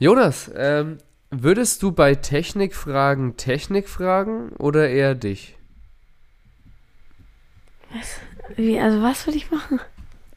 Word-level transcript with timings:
Jonas, 0.00 0.48
ähm, 0.54 0.98
würdest 1.30 1.82
du 1.82 1.90
bei 1.90 2.14
Technikfragen 2.14 3.36
Technik 3.36 3.88
fragen 3.88 4.50
oder 4.52 4.88
eher 4.88 5.16
dich? 5.16 5.56
Wie, 8.54 8.78
also 8.78 9.02
was 9.02 9.26
würde 9.26 9.38
ich 9.38 9.50
machen? 9.50 9.80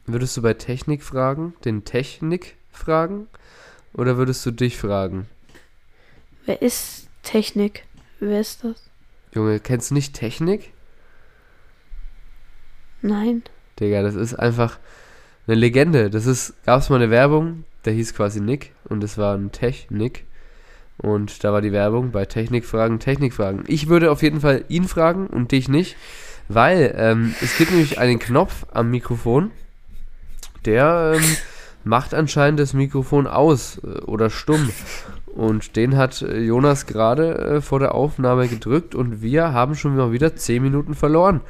Würdest 0.06 0.36
du 0.36 0.42
bei 0.42 0.54
Technikfragen 0.54 1.54
den 1.64 1.84
Technik 1.84 2.56
fragen 2.72 3.28
oder 3.94 4.16
würdest 4.16 4.44
du 4.44 4.50
dich 4.50 4.76
fragen? 4.76 5.28
Wer 6.44 6.60
ist 6.60 7.08
Technik? 7.22 7.84
Wer 8.18 8.40
ist 8.40 8.64
das? 8.64 8.90
Junge, 9.32 9.60
kennst 9.60 9.90
du 9.90 9.94
nicht 9.94 10.14
Technik? 10.14 10.72
Nein. 13.00 13.44
Digga, 13.78 14.02
das 14.02 14.16
ist 14.16 14.34
einfach 14.34 14.80
eine 15.46 15.54
Legende. 15.54 16.10
Das 16.10 16.26
ist, 16.26 16.54
gab 16.64 16.80
es 16.80 16.90
mal 16.90 16.96
eine 16.96 17.10
Werbung, 17.10 17.64
der 17.84 17.92
hieß 17.92 18.14
quasi 18.14 18.40
Nick 18.40 18.72
und 18.88 19.02
das 19.02 19.18
war 19.18 19.34
ein 19.34 19.52
Technik. 19.52 20.24
Und 20.98 21.42
da 21.42 21.52
war 21.52 21.60
die 21.60 21.72
Werbung 21.72 22.12
bei 22.12 22.26
Technikfragen, 22.26 23.00
Technikfragen. 23.00 23.64
Ich 23.66 23.88
würde 23.88 24.10
auf 24.10 24.22
jeden 24.22 24.40
Fall 24.40 24.64
ihn 24.68 24.84
fragen 24.84 25.26
und 25.26 25.50
dich 25.50 25.68
nicht, 25.68 25.96
weil 26.48 26.94
ähm, 26.96 27.34
es 27.40 27.56
gibt 27.56 27.72
nämlich 27.72 27.98
einen 27.98 28.18
Knopf 28.18 28.66
am 28.72 28.90
Mikrofon, 28.90 29.50
der 30.64 31.14
ähm, 31.16 31.24
macht 31.84 32.14
anscheinend 32.14 32.60
das 32.60 32.72
Mikrofon 32.72 33.26
aus 33.26 33.80
äh, 33.82 34.00
oder 34.02 34.30
stumm. 34.30 34.70
Und 35.34 35.76
den 35.76 35.96
hat 35.96 36.20
äh, 36.22 36.38
Jonas 36.40 36.86
gerade 36.86 37.38
äh, 37.38 37.60
vor 37.62 37.80
der 37.80 37.94
Aufnahme 37.94 38.48
gedrückt 38.48 38.94
und 38.94 39.22
wir 39.22 39.52
haben 39.52 39.74
schon 39.74 39.96
mal 39.96 40.12
wieder 40.12 40.36
10 40.36 40.62
Minuten 40.62 40.94
verloren. 40.94 41.40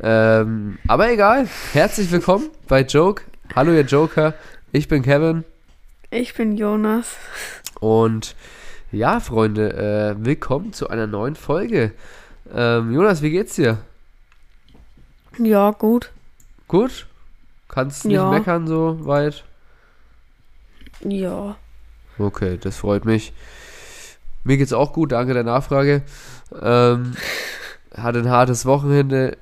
Ähm, 0.00 0.78
aber 0.86 1.10
egal, 1.10 1.48
herzlich 1.72 2.12
willkommen 2.12 2.50
bei 2.68 2.82
Joke. 2.82 3.22
Hallo 3.56 3.72
ihr 3.72 3.82
Joker, 3.82 4.34
ich 4.70 4.86
bin 4.86 5.02
Kevin. 5.02 5.44
Ich 6.14 6.34
bin 6.34 6.58
Jonas. 6.58 7.16
Und 7.80 8.36
ja, 8.90 9.18
Freunde, 9.18 9.72
äh, 10.20 10.22
willkommen 10.22 10.74
zu 10.74 10.90
einer 10.90 11.06
neuen 11.06 11.36
Folge. 11.36 11.92
Ähm, 12.54 12.92
Jonas, 12.92 13.22
wie 13.22 13.30
geht's 13.30 13.54
dir? 13.54 13.78
Ja, 15.38 15.70
gut. 15.70 16.10
Gut? 16.68 17.06
Kannst 17.66 18.04
nicht 18.04 18.16
Ja. 18.16 18.28
meckern 18.28 18.66
so 18.66 19.06
weit? 19.06 19.44
Ja. 21.00 21.56
Okay, 22.18 22.58
das 22.58 22.76
freut 22.76 23.06
mich. 23.06 23.32
Mir 24.44 24.58
geht's 24.58 24.74
auch 24.74 24.92
gut, 24.92 25.12
danke 25.12 25.32
der 25.32 25.44
Nachfrage. 25.44 26.02
Ähm, 26.60 27.14
hatte 27.96 28.18
ein 28.18 28.28
hartes 28.28 28.66
Wochenende, 28.66 29.38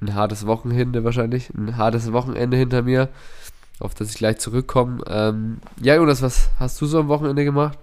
ein 0.00 0.14
hartes 0.14 0.46
Wochenende 0.46 1.02
wahrscheinlich, 1.02 1.50
ein 1.50 1.76
hartes 1.76 2.12
Wochenende 2.12 2.56
hinter 2.56 2.82
mir, 2.82 3.08
auf 3.80 3.94
das 3.94 4.10
ich 4.10 4.16
gleich 4.16 4.38
zurückkomme. 4.38 5.02
Ähm, 5.08 5.60
ja, 5.80 5.96
Jonas, 5.96 6.22
was 6.22 6.50
hast 6.58 6.80
du 6.80 6.86
so 6.86 7.00
am 7.00 7.08
Wochenende 7.08 7.44
gemacht? 7.44 7.78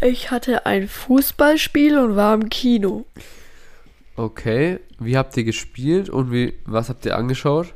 Ich 0.00 0.30
hatte 0.30 0.64
ein 0.66 0.86
Fußballspiel 0.88 1.98
und 1.98 2.16
war 2.16 2.34
im 2.34 2.48
Kino. 2.48 3.04
Okay, 4.14 4.80
wie 4.98 5.16
habt 5.16 5.36
ihr 5.36 5.44
gespielt 5.44 6.08
und 6.08 6.32
wie, 6.32 6.54
was 6.64 6.88
habt 6.88 7.04
ihr 7.04 7.16
angeschaut? 7.16 7.74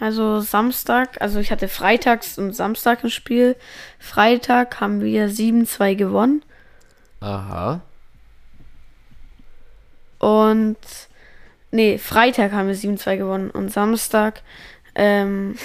Also 0.00 0.40
Samstag, 0.40 1.20
also 1.20 1.40
ich 1.40 1.52
hatte 1.52 1.68
freitags 1.68 2.38
und 2.38 2.56
Samstag 2.56 3.04
ein 3.04 3.10
Spiel. 3.10 3.54
Freitag 3.98 4.80
haben 4.80 5.02
wir 5.02 5.28
7-2 5.28 5.94
gewonnen. 5.94 6.42
Aha. 7.20 7.82
Und 10.18 10.78
nee, 11.70 11.98
Freitag 11.98 12.52
haben 12.52 12.68
wir 12.68 12.76
7-2 12.76 13.16
gewonnen 13.16 13.50
und 13.50 13.72
Samstag 13.72 14.42
ähm, 14.94 15.56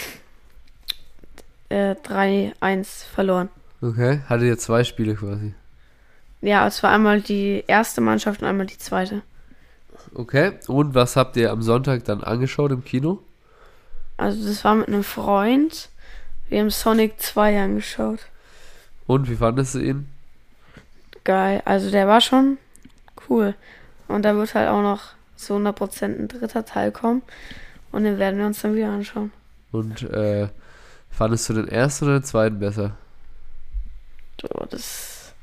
äh, 1.69 1.95
3-1 1.95 3.05
verloren. 3.05 3.49
Okay, 3.81 4.21
hattet 4.27 4.47
ihr 4.47 4.57
zwei 4.57 4.83
Spiele 4.83 5.15
quasi. 5.15 5.53
Ja, 6.41 6.67
es 6.67 6.83
war 6.83 6.91
einmal 6.91 7.21
die 7.21 7.63
erste 7.67 8.01
Mannschaft 8.01 8.41
und 8.41 8.47
einmal 8.47 8.67
die 8.67 8.77
zweite. 8.77 9.21
Okay, 10.13 10.53
und 10.67 10.93
was 10.93 11.15
habt 11.15 11.35
ihr 11.37 11.51
am 11.51 11.61
Sonntag 11.61 12.05
dann 12.05 12.23
angeschaut 12.23 12.71
im 12.71 12.85
Kino? 12.85 13.19
Also 14.17 14.47
das 14.47 14.63
war 14.63 14.75
mit 14.75 14.87
einem 14.87 15.03
Freund. 15.03 15.89
Wir 16.47 16.61
haben 16.61 16.69
Sonic 16.69 17.19
2 17.19 17.63
angeschaut. 17.63 18.19
Und 19.07 19.29
wie 19.29 19.35
fandest 19.35 19.75
du 19.75 19.79
ihn? 19.79 20.07
Geil. 21.23 21.61
Also 21.65 21.91
der 21.91 22.07
war 22.07 22.21
schon 22.21 22.57
cool. 23.29 23.55
Und 24.07 24.23
da 24.23 24.35
wird 24.35 24.53
halt 24.55 24.69
auch 24.69 24.81
noch 24.81 25.14
zu 25.35 25.55
100% 25.55 26.05
ein 26.05 26.27
dritter 26.27 26.65
Teil 26.65 26.91
kommen. 26.91 27.21
Und 27.91 28.03
den 28.03 28.17
werden 28.19 28.39
wir 28.39 28.45
uns 28.45 28.61
dann 28.61 28.75
wieder 28.75 28.89
anschauen. 28.89 29.31
Und 29.71 30.03
äh, 30.03 30.49
fandest 31.09 31.49
du 31.49 31.53
den 31.53 31.67
ersten 31.67 32.05
oder 32.05 32.19
den 32.19 32.23
zweiten 32.23 32.59
besser? 32.59 32.97
So, 34.41 34.47
das. 34.69 35.33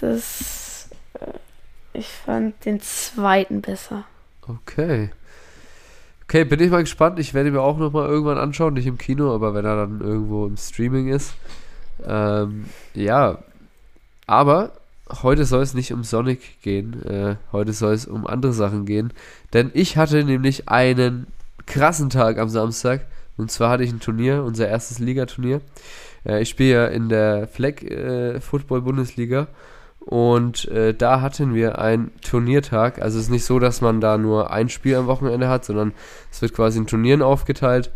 Das. 0.00 0.88
äh, 1.14 1.26
Ich 1.92 2.08
fand 2.08 2.64
den 2.64 2.80
zweiten 2.80 3.60
besser. 3.60 4.04
Okay. 4.46 5.10
Okay, 6.24 6.44
bin 6.44 6.60
ich 6.60 6.70
mal 6.70 6.82
gespannt. 6.82 7.18
Ich 7.18 7.34
werde 7.34 7.48
ihn 7.48 7.54
mir 7.54 7.60
auch 7.62 7.78
nochmal 7.78 8.08
irgendwann 8.08 8.38
anschauen. 8.38 8.74
Nicht 8.74 8.86
im 8.86 8.98
Kino, 8.98 9.34
aber 9.34 9.52
wenn 9.54 9.64
er 9.64 9.76
dann 9.76 10.00
irgendwo 10.00 10.46
im 10.46 10.56
Streaming 10.56 11.08
ist. 11.08 11.34
Ähm, 12.06 12.66
ja. 12.94 13.38
Aber 14.26 14.72
heute 15.22 15.44
soll 15.44 15.62
es 15.62 15.74
nicht 15.74 15.92
um 15.92 16.04
Sonic 16.04 16.62
gehen. 16.62 17.04
Äh, 17.04 17.36
heute 17.52 17.72
soll 17.72 17.94
es 17.94 18.06
um 18.06 18.26
andere 18.26 18.52
Sachen 18.52 18.86
gehen. 18.86 19.12
Denn 19.52 19.70
ich 19.74 19.96
hatte 19.96 20.24
nämlich 20.24 20.68
einen 20.68 21.26
krassen 21.66 22.10
Tag 22.10 22.38
am 22.38 22.48
Samstag. 22.48 23.06
Und 23.36 23.50
zwar 23.50 23.70
hatte 23.70 23.84
ich 23.84 23.92
ein 23.92 24.00
Turnier, 24.00 24.44
unser 24.44 24.68
erstes 24.68 24.98
Ligaturnier. 24.98 25.60
Äh, 26.24 26.42
ich 26.42 26.48
spiele 26.48 26.72
ja 26.72 26.86
in 26.86 27.08
der 27.08 27.48
Fleck 27.48 27.82
äh, 27.82 28.40
Football 28.40 28.82
Bundesliga. 28.82 29.48
Und 30.00 30.66
äh, 30.68 30.94
da 30.94 31.20
hatten 31.20 31.54
wir 31.54 31.78
einen 31.78 32.12
Turniertag. 32.22 33.00
Also 33.02 33.18
es 33.18 33.24
ist 33.24 33.30
nicht 33.30 33.44
so, 33.44 33.58
dass 33.58 33.80
man 33.80 34.00
da 34.00 34.18
nur 34.18 34.50
ein 34.50 34.68
Spiel 34.68 34.96
am 34.96 35.06
Wochenende 35.06 35.48
hat, 35.48 35.64
sondern 35.64 35.92
es 36.30 36.40
wird 36.42 36.54
quasi 36.54 36.78
in 36.78 36.86
Turnieren 36.86 37.22
aufgeteilt. 37.22 37.90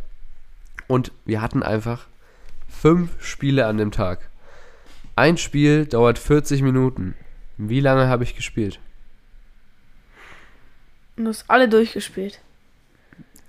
Und 0.87 1.13
wir 1.25 1.41
hatten 1.41 1.63
einfach 1.63 2.07
fünf 2.69 3.11
Spiele 3.25 3.67
an 3.67 3.79
dem 3.79 3.91
Tag. 3.91 4.29
Ein 5.17 5.37
Spiel 5.37 5.87
dauert 5.87 6.19
40 6.19 6.63
Minuten. 6.63 7.15
Wie 7.57 7.81
lange 7.81 8.09
habe 8.09 8.25
ich 8.25 8.35
gespielt? 8.35 8.81
Du 11.17 11.29
hast 11.29 11.45
alle 11.49 11.69
durchgespielt. 11.69 12.41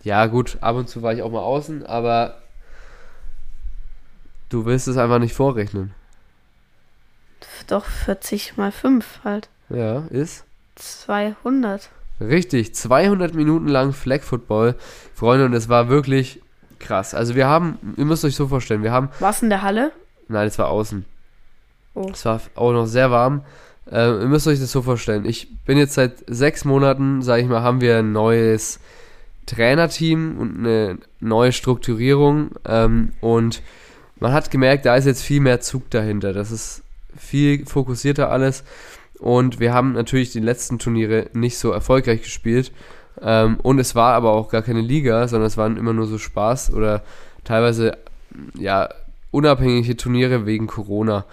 Ja, 0.04 0.28
gut, 0.28 0.60
ab 0.62 0.76
und 0.76 0.88
zu 0.88 1.02
war 1.02 1.14
ich 1.14 1.24
auch 1.24 1.32
mal 1.32 1.40
außen, 1.40 1.84
aber 1.84 2.44
du 4.50 4.66
willst 4.66 4.88
es 4.88 4.98
einfach 4.98 5.18
nicht 5.18 5.34
vorrechnen. 5.34 5.94
Doch 7.68 7.86
40 7.86 8.58
mal 8.58 8.72
5 8.72 9.22
halt. 9.24 9.50
Ja, 9.70 10.06
ist. 10.12 10.46
200. 10.76 11.90
Richtig, 12.20 12.76
200 12.76 13.34
Minuten 13.34 13.68
lang 13.68 13.94
Flag 13.94 14.22
Football, 14.22 14.76
Freunde, 15.16 15.46
und 15.46 15.54
es 15.54 15.68
war 15.70 15.90
wirklich 15.90 16.42
krass. 16.78 17.16
Also 17.16 17.34
wir 17.34 17.48
haben, 17.48 17.96
ihr 17.98 18.06
müsst 18.06 18.24
euch 18.24 18.36
so 18.36 18.48
vorstellen, 18.48 18.84
wir 18.84 18.92
haben, 18.92 19.10
Was 19.20 19.42
in 19.42 19.50
der 19.50 19.64
Halle? 19.64 19.92
nein, 20.28 20.48
es 20.48 20.60
war 20.60 20.70
außen. 20.70 21.06
Oh. 21.96 22.10
Es 22.12 22.26
war 22.26 22.42
auch 22.56 22.72
noch 22.72 22.86
sehr 22.86 23.10
warm. 23.10 23.42
Äh, 23.92 24.22
ihr 24.22 24.28
müsst 24.28 24.48
euch 24.48 24.60
das 24.60 24.72
so 24.72 24.82
vorstellen. 24.82 25.26
Ich 25.26 25.48
bin 25.66 25.78
jetzt 25.78 25.94
seit 25.94 26.24
sechs 26.28 26.66
Monaten, 26.66 27.22
sage 27.22 27.42
ich 27.42 27.48
mal, 27.48 27.62
haben 27.62 27.82
wir 27.82 27.98
ein 27.98 28.12
neues 28.12 28.80
Trainerteam 29.46 30.38
und 30.38 30.60
eine 30.60 30.98
neue 31.20 31.52
Strukturierung. 31.52 32.52
Ähm, 32.68 33.14
und 33.22 33.62
man 34.20 34.34
hat 34.34 34.52
gemerkt, 34.52 34.86
da 34.86 34.96
ist 34.96 35.06
jetzt 35.06 35.24
viel 35.24 35.40
mehr 35.40 35.62
Zug 35.62 35.90
dahinter. 35.90 36.34
Das 36.34 36.52
ist 36.52 36.84
viel 37.18 37.66
fokussierter 37.66 38.30
alles. 38.30 38.64
Und 39.20 39.60
wir 39.60 39.74
haben 39.74 39.94
natürlich 39.94 40.32
die 40.32 40.40
letzten 40.40 40.80
Turniere 40.80 41.28
nicht 41.34 41.58
so 41.58 41.72
erfolgreich 41.72 42.24
gespielt. 42.24 42.72
Ähm, 43.22 43.58
und 43.62 43.80
es 43.80 43.96
war 43.96 44.14
aber 44.14 44.32
auch 44.32 44.50
gar 44.50 44.62
keine 44.62 44.82
Liga, 44.82 45.28
sondern 45.28 45.48
es 45.48 45.58
waren 45.58 45.78
immer 45.78 45.94
nur 45.94 46.08
so 46.08 46.18
Spaß 46.18 46.74
oder 46.74 47.04
teilweise 47.44 47.98
ja 48.56 48.90
unabhängige 49.32 49.96
Turniere 49.96 50.46
wegen 50.46 50.68
Corona. 50.68 51.26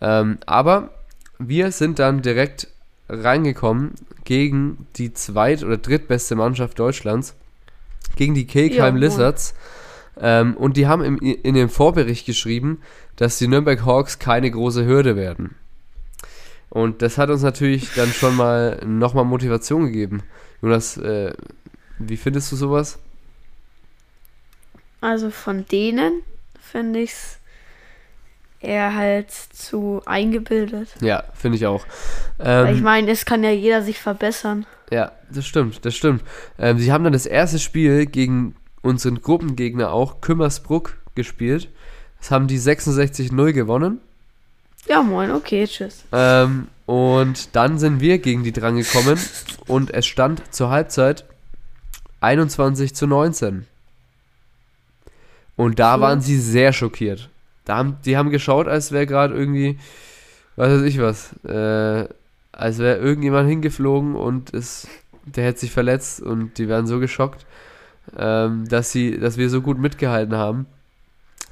Ähm, 0.00 0.38
aber 0.46 0.90
wir 1.38 1.72
sind 1.72 1.98
dann 1.98 2.22
direkt 2.22 2.68
reingekommen 3.08 3.94
gegen 4.24 4.86
die 4.96 5.12
zweit- 5.14 5.64
oder 5.64 5.78
drittbeste 5.78 6.34
Mannschaft 6.34 6.78
Deutschlands, 6.78 7.34
gegen 8.16 8.34
die 8.34 8.46
Kelkheim 8.46 8.96
Ja. 8.96 9.00
Lizards. 9.00 9.54
Ähm, 10.20 10.56
und 10.56 10.76
die 10.76 10.86
haben 10.86 11.02
im, 11.02 11.18
in 11.18 11.54
dem 11.54 11.68
Vorbericht 11.68 12.26
geschrieben, 12.26 12.82
dass 13.16 13.38
die 13.38 13.48
Nürnberg 13.48 13.84
Hawks 13.84 14.18
keine 14.18 14.50
große 14.50 14.84
Hürde 14.84 15.16
werden. 15.16 15.54
Und 16.70 17.02
das 17.02 17.18
hat 17.18 17.30
uns 17.30 17.42
natürlich 17.42 17.94
dann 17.94 18.12
schon 18.12 18.36
mal 18.36 18.80
nochmal 18.84 19.24
Motivation 19.24 19.86
gegeben. 19.86 20.22
Jonas, 20.60 20.96
äh, 20.98 21.32
wie 21.98 22.16
findest 22.16 22.52
du 22.52 22.56
sowas? 22.56 22.98
Also 25.00 25.30
von 25.30 25.66
denen 25.66 26.22
finde 26.60 27.00
ich 27.00 27.12
es 27.12 27.37
eher 28.60 28.94
halt 28.94 29.30
zu 29.30 30.02
eingebildet. 30.06 30.88
Ja, 31.00 31.24
finde 31.34 31.56
ich 31.56 31.66
auch. 31.66 31.84
Weil 32.38 32.72
ich 32.72 32.78
Ähm, 32.78 32.84
meine, 32.84 33.10
es 33.10 33.24
kann 33.24 33.44
ja 33.44 33.50
jeder 33.50 33.82
sich 33.82 33.98
verbessern. 34.00 34.66
ja, 34.90 35.12
das 35.30 35.46
stimmt, 35.46 35.84
das 35.84 35.94
stimmt. 35.94 36.22
Ähm, 36.58 36.78
sie 36.78 36.92
haben 36.92 37.04
dann 37.04 37.12
das 37.12 37.26
erste 37.26 37.58
Spiel 37.58 38.06
gegen 38.06 38.54
unseren 38.82 39.20
Gruppengegner 39.22 39.92
auch, 39.92 40.20
Kümmersbruck, 40.20 40.96
gespielt. 41.14 41.68
Das 42.20 42.30
haben 42.30 42.46
die 42.48 42.58
66-0 42.58 43.52
gewonnen. 43.52 44.00
Ja, 44.86 45.02
moin, 45.02 45.30
okay, 45.32 45.66
tschüss. 45.66 46.04
Ähm, 46.12 46.68
und 46.86 47.54
dann 47.54 47.78
sind 47.78 48.00
wir 48.00 48.18
gegen 48.18 48.42
die 48.44 48.52
dran 48.52 48.76
gekommen 48.76 49.18
und 49.66 49.92
es 49.92 50.06
stand 50.06 50.42
zur 50.54 50.70
Halbzeit 50.70 51.24
21 52.20 52.94
zu 52.94 53.06
19. 53.06 53.66
Und 55.56 55.78
da 55.78 56.00
waren 56.00 56.20
sie 56.20 56.38
sehr 56.40 56.72
schockiert. 56.72 57.28
Da 57.68 57.76
haben, 57.76 57.98
die 58.06 58.16
haben 58.16 58.30
geschaut, 58.30 58.66
als 58.66 58.92
wäre 58.92 59.06
gerade 59.06 59.34
irgendwie, 59.34 59.78
was 60.56 60.70
weiß 60.70 60.82
ich 60.84 60.98
was, 60.98 61.34
äh, 61.44 62.08
als 62.50 62.78
wäre 62.78 62.96
irgendjemand 62.96 63.46
hingeflogen 63.46 64.14
und 64.14 64.54
es, 64.54 64.88
der 65.26 65.44
hätte 65.44 65.60
sich 65.60 65.70
verletzt 65.70 66.22
und 66.22 66.56
die 66.56 66.66
wären 66.66 66.86
so 66.86 66.98
geschockt, 66.98 67.44
ähm, 68.16 68.66
dass 68.66 68.90
sie, 68.90 69.18
dass 69.18 69.36
wir 69.36 69.50
so 69.50 69.60
gut 69.60 69.78
mitgehalten 69.78 70.34
haben. 70.34 70.60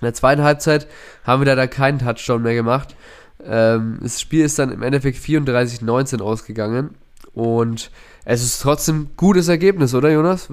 In 0.00 0.06
der 0.06 0.14
zweiten 0.14 0.42
Halbzeit 0.42 0.86
haben 1.24 1.44
wir 1.44 1.54
da 1.54 1.66
keinen 1.66 1.98
Touchdown 1.98 2.42
mehr 2.42 2.54
gemacht. 2.54 2.96
Ähm, 3.44 3.98
das 4.00 4.18
Spiel 4.18 4.46
ist 4.46 4.58
dann 4.58 4.72
im 4.72 4.82
Endeffekt 4.82 5.18
34-19 5.18 6.22
ausgegangen 6.22 6.94
und 7.34 7.90
es 8.24 8.42
ist 8.42 8.62
trotzdem 8.62 9.10
gutes 9.18 9.48
Ergebnis, 9.48 9.94
oder 9.94 10.10
Jonas? 10.10 10.48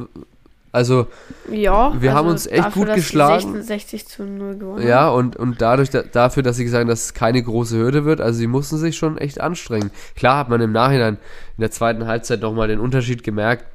Also, 0.73 1.05
Ja, 1.51 1.93
Wir 2.01 2.15
haben 2.15 2.27
uns 2.27 2.47
echt 2.47 2.71
gut 2.71 2.87
dass 2.87 2.95
die 2.95 3.01
geschlagen. 3.01 3.53
66 3.53 4.07
zu 4.07 4.23
0 4.23 4.57
gewonnen. 4.57 4.87
ja, 4.87 5.07
und, 5.07 5.35
und 5.35 5.61
dadurch, 5.61 5.91
da, 5.91 6.01
dafür, 6.01 6.41
dass 6.41 6.57
sie 6.57 6.63
gesagt 6.65 6.81
haben, 6.81 6.89
dass 6.89 7.05
es 7.05 7.13
keine 7.13 7.43
große 7.43 7.77
Hürde 7.77 8.05
wird, 8.05 8.19
also 8.19 8.39
sie 8.39 8.47
mussten 8.47 8.77
sich 8.77 8.97
schon 8.97 9.19
echt 9.19 9.39
anstrengen. 9.39 9.91
Klar 10.15 10.39
hat 10.39 10.49
man 10.49 10.59
im 10.61 10.71
Nachhinein 10.71 11.17
in 11.57 11.61
der 11.61 11.69
zweiten 11.69 12.07
Halbzeit 12.07 12.41
nochmal 12.41 12.67
den 12.67 12.79
Unterschied 12.79 13.23
gemerkt. 13.23 13.65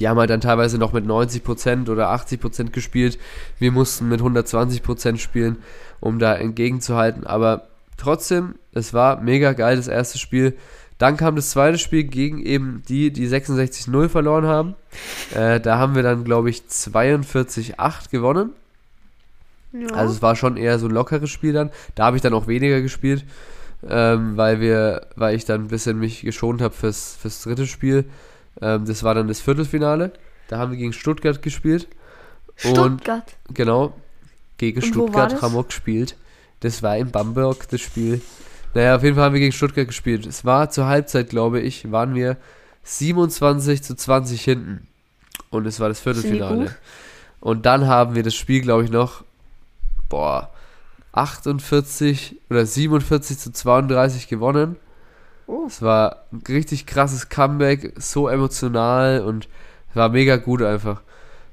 Die 0.00 0.08
haben 0.08 0.18
halt 0.18 0.30
dann 0.30 0.40
teilweise 0.40 0.76
noch 0.76 0.92
mit 0.92 1.06
90% 1.06 1.88
oder 1.88 2.10
80% 2.12 2.70
gespielt. 2.70 3.16
Wir 3.60 3.70
mussten 3.70 4.08
mit 4.08 4.20
120% 4.20 5.18
spielen, 5.18 5.58
um 6.00 6.18
da 6.18 6.34
entgegenzuhalten. 6.34 7.26
Aber 7.28 7.68
trotzdem, 7.96 8.56
es 8.72 8.92
war 8.92 9.20
mega 9.20 9.52
geil, 9.52 9.76
das 9.76 9.86
erste 9.86 10.18
Spiel. 10.18 10.54
Dann 11.02 11.16
kam 11.16 11.34
das 11.34 11.50
zweite 11.50 11.78
Spiel 11.78 12.04
gegen 12.04 12.46
eben 12.46 12.84
die, 12.88 13.12
die 13.12 13.26
66-0 13.26 14.08
verloren 14.08 14.46
haben. 14.46 14.76
Äh, 15.34 15.58
da 15.58 15.78
haben 15.78 15.96
wir 15.96 16.04
dann, 16.04 16.22
glaube 16.22 16.48
ich, 16.48 16.62
42-8 16.70 18.08
gewonnen. 18.12 18.50
Ja. 19.72 19.88
Also 19.96 20.14
es 20.14 20.22
war 20.22 20.36
schon 20.36 20.56
eher 20.56 20.78
so 20.78 20.86
ein 20.86 20.92
lockeres 20.92 21.28
Spiel 21.28 21.54
dann. 21.54 21.70
Da 21.96 22.04
habe 22.04 22.16
ich 22.16 22.22
dann 22.22 22.32
auch 22.34 22.46
weniger 22.46 22.80
gespielt, 22.80 23.24
ähm, 23.84 24.36
weil 24.36 24.60
wir, 24.60 25.08
weil 25.16 25.34
ich 25.34 25.44
dann 25.44 25.62
ein 25.62 25.68
bisschen 25.68 25.98
mich 25.98 26.20
geschont 26.20 26.62
habe 26.62 26.72
fürs, 26.72 27.16
fürs 27.20 27.42
dritte 27.42 27.66
Spiel. 27.66 28.04
Ähm, 28.60 28.84
das 28.84 29.02
war 29.02 29.16
dann 29.16 29.26
das 29.26 29.40
Viertelfinale. 29.40 30.12
Da 30.46 30.58
haben 30.58 30.70
wir 30.70 30.78
gegen 30.78 30.92
Stuttgart 30.92 31.42
gespielt. 31.42 31.88
Und 32.62 32.76
Stuttgart. 32.76 33.34
genau, 33.52 33.92
gegen 34.56 34.80
Und 34.80 34.86
Stuttgart 34.86 35.42
haben 35.42 35.56
wir 35.56 35.64
gespielt. 35.64 36.16
Das 36.60 36.80
war 36.84 36.96
in 36.96 37.10
Bamberg, 37.10 37.68
das 37.70 37.80
Spiel. 37.80 38.22
Naja, 38.74 38.96
auf 38.96 39.02
jeden 39.02 39.16
Fall 39.16 39.24
haben 39.24 39.32
wir 39.34 39.40
gegen 39.40 39.52
Stuttgart 39.52 39.86
gespielt. 39.86 40.26
Es 40.26 40.44
war 40.44 40.70
zur 40.70 40.86
Halbzeit, 40.86 41.28
glaube 41.28 41.60
ich, 41.60 41.90
waren 41.92 42.14
wir 42.14 42.36
27 42.84 43.82
zu 43.82 43.94
20 43.94 44.42
hinten. 44.42 44.86
Und 45.50 45.66
es 45.66 45.78
war 45.80 45.88
das 45.88 46.00
Viertelfinale. 46.00 46.74
Und 47.40 47.66
dann 47.66 47.86
haben 47.86 48.14
wir 48.14 48.22
das 48.22 48.34
Spiel, 48.34 48.62
glaube 48.62 48.84
ich, 48.84 48.90
noch, 48.90 49.24
boah, 50.08 50.50
48 51.12 52.36
oder 52.50 52.64
47 52.66 53.38
zu 53.38 53.52
32 53.52 54.28
gewonnen. 54.28 54.76
Oh. 55.46 55.64
Es 55.66 55.82
war 55.82 56.24
ein 56.32 56.42
richtig 56.48 56.86
krasses 56.86 57.28
Comeback, 57.28 57.92
so 57.96 58.28
emotional 58.28 59.20
und 59.20 59.48
war 59.94 60.08
mega 60.08 60.36
gut 60.36 60.62
einfach. 60.62 61.02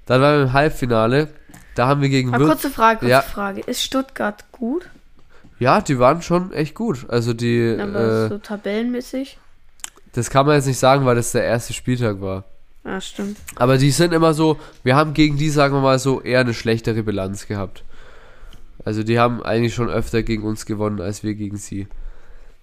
Dann 0.05 0.21
waren 0.21 0.37
wir 0.37 0.43
im 0.43 0.53
Halbfinale. 0.53 1.27
Da 1.75 1.87
haben 1.87 2.01
wir 2.01 2.09
gegen 2.09 2.33
Aber 2.33 2.45
Würz- 2.45 2.47
kurze 2.49 2.69
Frage, 2.69 2.99
kurze 2.99 3.11
Ja. 3.11 3.21
Frage. 3.21 3.61
Ist 3.61 3.83
Stuttgart 3.83 4.45
gut? 4.51 4.89
Ja, 5.59 5.81
die 5.81 5.99
waren 5.99 6.21
schon 6.21 6.51
echt 6.53 6.73
gut. 6.73 7.05
Also 7.09 7.33
die, 7.33 7.77
Aber 7.79 8.25
äh, 8.25 8.29
so 8.29 8.37
tabellenmäßig? 8.37 9.37
das 10.13 10.29
kann 10.29 10.45
man 10.45 10.55
jetzt 10.55 10.65
nicht 10.65 10.79
sagen, 10.79 11.05
weil 11.05 11.15
das 11.15 11.31
der 11.31 11.43
erste 11.43 11.73
Spieltag 11.73 12.21
war. 12.21 12.45
Ja, 12.83 12.99
stimmt. 13.01 13.37
Aber 13.55 13.77
die 13.77 13.91
sind 13.91 14.13
immer 14.13 14.33
so, 14.33 14.57
wir 14.83 14.95
haben 14.95 15.13
gegen 15.13 15.37
die, 15.37 15.49
sagen 15.49 15.73
wir 15.73 15.81
mal 15.81 15.99
so, 15.99 16.21
eher 16.21 16.39
eine 16.39 16.53
schlechtere 16.53 17.03
Bilanz 17.03 17.47
gehabt. 17.47 17.83
Also 18.85 19.03
die 19.03 19.19
haben 19.19 19.43
eigentlich 19.43 19.75
schon 19.75 19.89
öfter 19.89 20.23
gegen 20.23 20.43
uns 20.43 20.65
gewonnen, 20.65 21.01
als 21.01 21.23
wir 21.23 21.35
gegen 21.35 21.57
sie. 21.57 21.87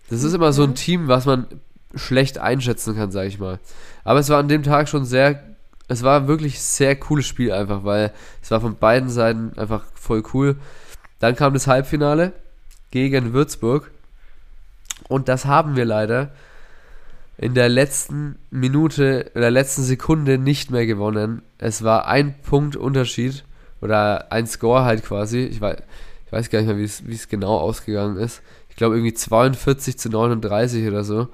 Das 0.08 0.22
ist 0.22 0.32
immer 0.32 0.52
so 0.52 0.64
ein 0.64 0.74
Team, 0.74 1.08
was 1.08 1.26
man 1.26 1.46
schlecht 1.94 2.38
einschätzen 2.38 2.96
kann, 2.96 3.10
sag 3.10 3.26
ich 3.26 3.38
mal. 3.38 3.58
Aber 4.04 4.20
es 4.20 4.28
war 4.28 4.38
an 4.38 4.48
dem 4.48 4.62
Tag 4.62 4.88
schon 4.88 5.04
sehr, 5.04 5.42
es 5.88 6.02
war 6.02 6.26
wirklich 6.26 6.60
sehr 6.60 6.96
cooles 6.96 7.26
Spiel 7.26 7.52
einfach, 7.52 7.84
weil 7.84 8.12
es 8.42 8.50
war 8.50 8.60
von 8.60 8.76
beiden 8.76 9.10
Seiten 9.10 9.52
einfach 9.56 9.84
voll 9.94 10.22
cool. 10.32 10.56
Dann 11.18 11.36
kam 11.36 11.54
das 11.54 11.66
Halbfinale 11.66 12.32
gegen 12.96 13.32
Würzburg 13.32 13.90
und 15.08 15.28
das 15.28 15.44
haben 15.44 15.76
wir 15.76 15.84
leider 15.84 16.30
in 17.38 17.54
der 17.54 17.68
letzten 17.68 18.36
Minute, 18.50 19.30
in 19.34 19.42
der 19.42 19.50
letzten 19.50 19.82
Sekunde 19.82 20.38
nicht 20.38 20.70
mehr 20.70 20.86
gewonnen. 20.86 21.42
Es 21.58 21.84
war 21.84 22.06
ein 22.06 22.34
Punkt 22.42 22.76
Unterschied 22.76 23.44
oder 23.82 24.32
ein 24.32 24.46
Score 24.46 24.84
halt 24.84 25.04
quasi. 25.04 25.40
Ich 25.40 25.60
weiß, 25.60 25.76
ich 26.24 26.32
weiß 26.32 26.50
gar 26.50 26.60
nicht 26.60 26.68
mehr, 26.68 26.78
wie 26.78 27.14
es, 27.14 27.28
genau 27.28 27.58
ausgegangen 27.58 28.16
ist. 28.16 28.40
Ich 28.70 28.76
glaube 28.76 28.96
irgendwie 28.96 29.14
42 29.14 29.98
zu 29.98 30.08
39 30.08 30.88
oder 30.88 31.04
so. 31.04 31.28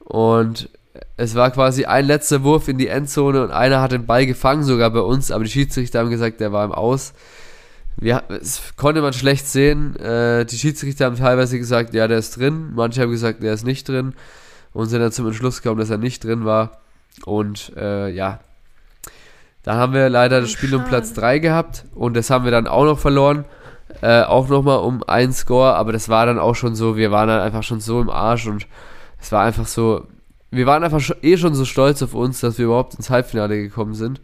Und 0.00 0.68
es 1.16 1.34
war 1.34 1.50
quasi 1.50 1.86
ein 1.86 2.06
letzter 2.06 2.42
Wurf 2.42 2.68
in 2.68 2.76
die 2.76 2.88
Endzone 2.88 3.42
und 3.42 3.50
einer 3.50 3.80
hat 3.80 3.92
den 3.92 4.06
Ball 4.06 4.26
gefangen, 4.26 4.64
sogar 4.64 4.90
bei 4.90 5.00
uns, 5.00 5.30
aber 5.30 5.44
die 5.44 5.50
Schiedsrichter 5.50 6.00
haben 6.00 6.10
gesagt, 6.10 6.40
der 6.40 6.52
war 6.52 6.64
im 6.64 6.72
Aus. 6.72 7.14
Wir, 8.00 8.22
es 8.28 8.76
konnte 8.76 9.02
man 9.02 9.12
schlecht 9.12 9.46
sehen. 9.48 9.96
Äh, 9.96 10.44
die 10.46 10.56
Schiedsrichter 10.56 11.06
haben 11.06 11.16
teilweise 11.16 11.58
gesagt, 11.58 11.94
ja, 11.94 12.06
der 12.06 12.18
ist 12.18 12.38
drin. 12.38 12.72
Manche 12.74 13.02
haben 13.02 13.10
gesagt, 13.10 13.42
der 13.42 13.54
ist 13.54 13.64
nicht 13.64 13.88
drin. 13.88 14.14
Und 14.72 14.86
sind 14.86 15.00
dann 15.00 15.10
zum 15.10 15.26
Entschluss 15.26 15.62
gekommen, 15.62 15.80
dass 15.80 15.90
er 15.90 15.98
nicht 15.98 16.22
drin 16.22 16.44
war. 16.44 16.80
Und 17.24 17.72
äh, 17.76 18.10
ja, 18.10 18.38
dann 19.64 19.76
haben 19.78 19.92
wir 19.94 20.08
leider 20.08 20.40
das 20.40 20.50
Spiel 20.52 20.74
um. 20.74 20.84
Platz 20.84 21.12
3 21.14 21.40
gehabt. 21.40 21.86
Und 21.94 22.16
das 22.16 22.30
haben 22.30 22.44
wir 22.44 22.52
dann 22.52 22.68
auch 22.68 22.84
noch 22.84 23.00
verloren. 23.00 23.44
Äh, 24.00 24.22
auch 24.22 24.48
nochmal 24.48 24.78
um 24.78 25.02
einen 25.02 25.32
Score. 25.32 25.74
Aber 25.74 25.92
das 25.92 26.08
war 26.08 26.24
dann 26.24 26.38
auch 26.38 26.54
schon 26.54 26.76
so, 26.76 26.96
wir 26.96 27.10
waren 27.10 27.28
dann 27.28 27.40
einfach 27.40 27.64
schon 27.64 27.80
so 27.80 28.00
im 28.00 28.10
Arsch. 28.10 28.46
Und 28.46 28.68
es 29.20 29.32
war 29.32 29.44
einfach 29.44 29.66
so, 29.66 30.06
wir 30.52 30.66
waren 30.66 30.84
einfach 30.84 31.02
eh 31.22 31.36
schon 31.36 31.54
so 31.54 31.64
stolz 31.64 32.00
auf 32.02 32.14
uns, 32.14 32.38
dass 32.40 32.58
wir 32.58 32.66
überhaupt 32.66 32.94
ins 32.94 33.10
Halbfinale 33.10 33.60
gekommen 33.60 33.94
sind. 33.94 34.20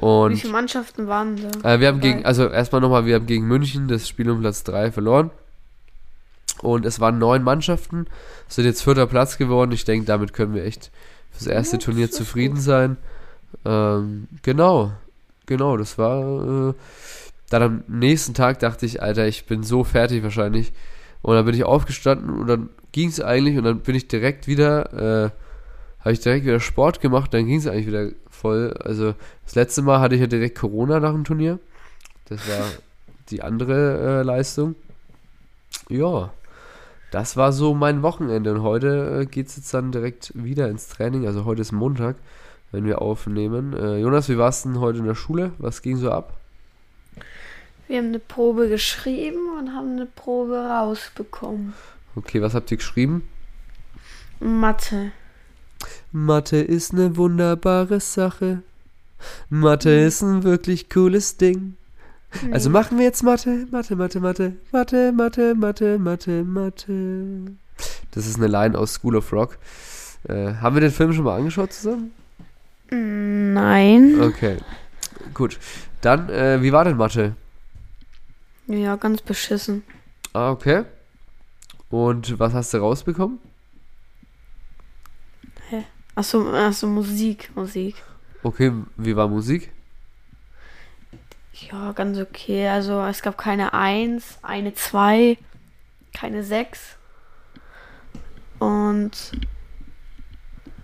Und 0.00 0.32
Wie 0.32 0.36
viele 0.36 0.52
Mannschaften 0.54 1.08
waren 1.08 1.36
da? 1.62 1.74
äh, 1.74 1.80
wir 1.80 1.88
haben 1.88 2.00
gegen, 2.00 2.24
also 2.24 2.48
erstmal 2.48 2.80
nochmal, 2.80 3.04
wir 3.04 3.16
haben 3.16 3.26
gegen 3.26 3.46
München 3.46 3.86
das 3.86 4.08
Spiel 4.08 4.30
um 4.30 4.40
Platz 4.40 4.64
3 4.64 4.92
verloren. 4.92 5.30
Und 6.62 6.86
es 6.86 7.00
waren 7.00 7.18
neun 7.18 7.42
Mannschaften, 7.42 8.06
sind 8.48 8.64
jetzt 8.64 8.82
vierter 8.82 9.06
Platz 9.06 9.36
geworden. 9.36 9.72
Ich 9.72 9.84
denke, 9.84 10.06
damit 10.06 10.32
können 10.32 10.54
wir 10.54 10.64
echt 10.64 10.90
fürs 11.30 11.46
erste 11.46 11.76
Ja, 11.76 11.82
Turnier 11.82 12.10
zufrieden 12.10 12.54
gut. 12.56 12.62
sein. 12.64 12.96
Ähm, 13.64 14.28
genau, 14.42 14.92
genau, 15.46 15.76
das 15.76 15.98
war. 15.98 16.70
Äh, 16.70 16.74
dann 17.50 17.62
am 17.62 17.84
nächsten 17.88 18.32
Tag 18.32 18.58
dachte 18.60 18.86
ich, 18.86 19.02
Alter, 19.02 19.26
ich 19.26 19.44
bin 19.46 19.62
so 19.62 19.84
fertig 19.84 20.22
wahrscheinlich. 20.22 20.72
Und 21.22 21.34
dann 21.34 21.44
bin 21.44 21.54
ich 21.54 21.64
aufgestanden 21.64 22.30
und 22.30 22.46
dann 22.46 22.70
ging 22.92 23.08
es 23.08 23.20
eigentlich 23.20 23.58
und 23.58 23.64
dann 23.64 23.80
bin 23.80 23.94
ich 23.94 24.08
direkt 24.08 24.46
wieder, 24.46 25.26
äh, 25.26 25.30
habe 26.00 26.12
ich 26.12 26.20
direkt 26.20 26.46
wieder 26.46 26.60
Sport 26.60 27.00
gemacht, 27.00 27.32
dann 27.34 27.46
ging 27.46 27.58
es 27.58 27.66
eigentlich 27.66 27.86
wieder 27.86 28.10
voll. 28.30 28.74
Also 28.82 29.14
das 29.44 29.54
letzte 29.54 29.82
Mal 29.82 30.00
hatte 30.00 30.14
ich 30.14 30.20
ja 30.20 30.26
direkt 30.26 30.58
Corona 30.58 31.00
nach 31.00 31.12
dem 31.12 31.24
Turnier. 31.24 31.58
Das 32.28 32.48
war 32.48 32.64
die 33.30 33.42
andere 33.42 34.20
äh, 34.20 34.22
Leistung. 34.22 34.74
Ja, 35.88 36.32
das 37.10 37.36
war 37.36 37.52
so 37.52 37.74
mein 37.74 38.02
Wochenende 38.02 38.52
und 38.52 38.62
heute 38.62 39.22
äh, 39.22 39.26
geht 39.26 39.48
es 39.48 39.56
jetzt 39.56 39.74
dann 39.74 39.92
direkt 39.92 40.32
wieder 40.34 40.68
ins 40.68 40.88
Training. 40.88 41.26
Also 41.26 41.44
heute 41.44 41.60
ist 41.60 41.72
Montag, 41.72 42.16
wenn 42.70 42.84
wir 42.84 43.02
aufnehmen. 43.02 43.74
Äh, 43.74 43.98
Jonas, 43.98 44.28
wie 44.28 44.38
warst 44.38 44.64
du 44.64 44.70
denn 44.70 44.80
heute 44.80 44.98
in 45.00 45.06
der 45.06 45.14
Schule? 45.14 45.52
Was 45.58 45.82
ging 45.82 45.96
so 45.96 46.10
ab? 46.10 46.34
Wir 47.88 47.98
haben 47.98 48.06
eine 48.06 48.20
Probe 48.20 48.68
geschrieben 48.68 49.58
und 49.58 49.74
haben 49.74 49.92
eine 49.92 50.06
Probe 50.06 50.56
rausbekommen. 50.56 51.74
Okay, 52.14 52.40
was 52.40 52.54
habt 52.54 52.70
ihr 52.70 52.76
geschrieben? 52.76 53.28
Mathe. 54.38 55.10
Mathe 56.12 56.58
ist 56.60 56.92
eine 56.92 57.16
wunderbare 57.16 58.00
Sache. 58.00 58.62
Mathe 59.48 59.90
ist 59.90 60.22
ein 60.22 60.42
wirklich 60.44 60.88
cooles 60.88 61.36
Ding. 61.36 61.76
Also 62.52 62.68
Nee. 62.68 62.72
machen 62.74 62.98
wir 62.98 63.04
jetzt 63.04 63.22
Mathe, 63.22 63.66
Mathe, 63.70 63.96
Mathe, 63.96 64.20
Mathe, 64.20 64.52
Mathe, 64.72 65.12
Mathe, 65.12 65.54
Mathe, 65.54 65.98
Mathe, 65.98 66.44
Mathe. 66.44 67.52
Das 68.12 68.26
ist 68.26 68.36
eine 68.36 68.46
Line 68.46 68.78
aus 68.78 68.94
School 68.94 69.16
of 69.16 69.32
Rock. 69.32 69.58
Äh, 70.28 70.54
haben 70.54 70.76
wir 70.76 70.80
den 70.80 70.90
Film 70.90 71.12
schon 71.12 71.24
mal 71.24 71.36
angeschaut 71.38 71.72
zusammen? 71.72 72.12
Nein. 72.90 74.20
Okay, 74.20 74.58
gut. 75.34 75.58
Dann, 76.00 76.28
äh, 76.28 76.62
wie 76.62 76.72
war 76.72 76.84
denn 76.84 76.96
Mathe? 76.96 77.34
Ja, 78.66 78.96
ganz 78.96 79.22
beschissen. 79.22 79.82
Ah, 80.32 80.50
okay. 80.50 80.84
Und 81.88 82.38
was 82.38 82.52
hast 82.52 82.72
du 82.72 82.78
rausbekommen? 82.78 83.38
Achso, 86.20 86.52
achso, 86.52 86.86
Musik, 86.86 87.50
Musik. 87.54 87.94
Okay, 88.42 88.72
wie 88.98 89.16
war 89.16 89.26
Musik? 89.26 89.72
Ja, 91.72 91.92
ganz 91.92 92.18
okay. 92.18 92.68
Also 92.68 93.00
es 93.04 93.22
gab 93.22 93.38
keine 93.38 93.72
1, 93.72 94.40
eine 94.42 94.74
2, 94.74 95.38
keine 96.12 96.44
6. 96.44 96.98
Und 98.58 99.32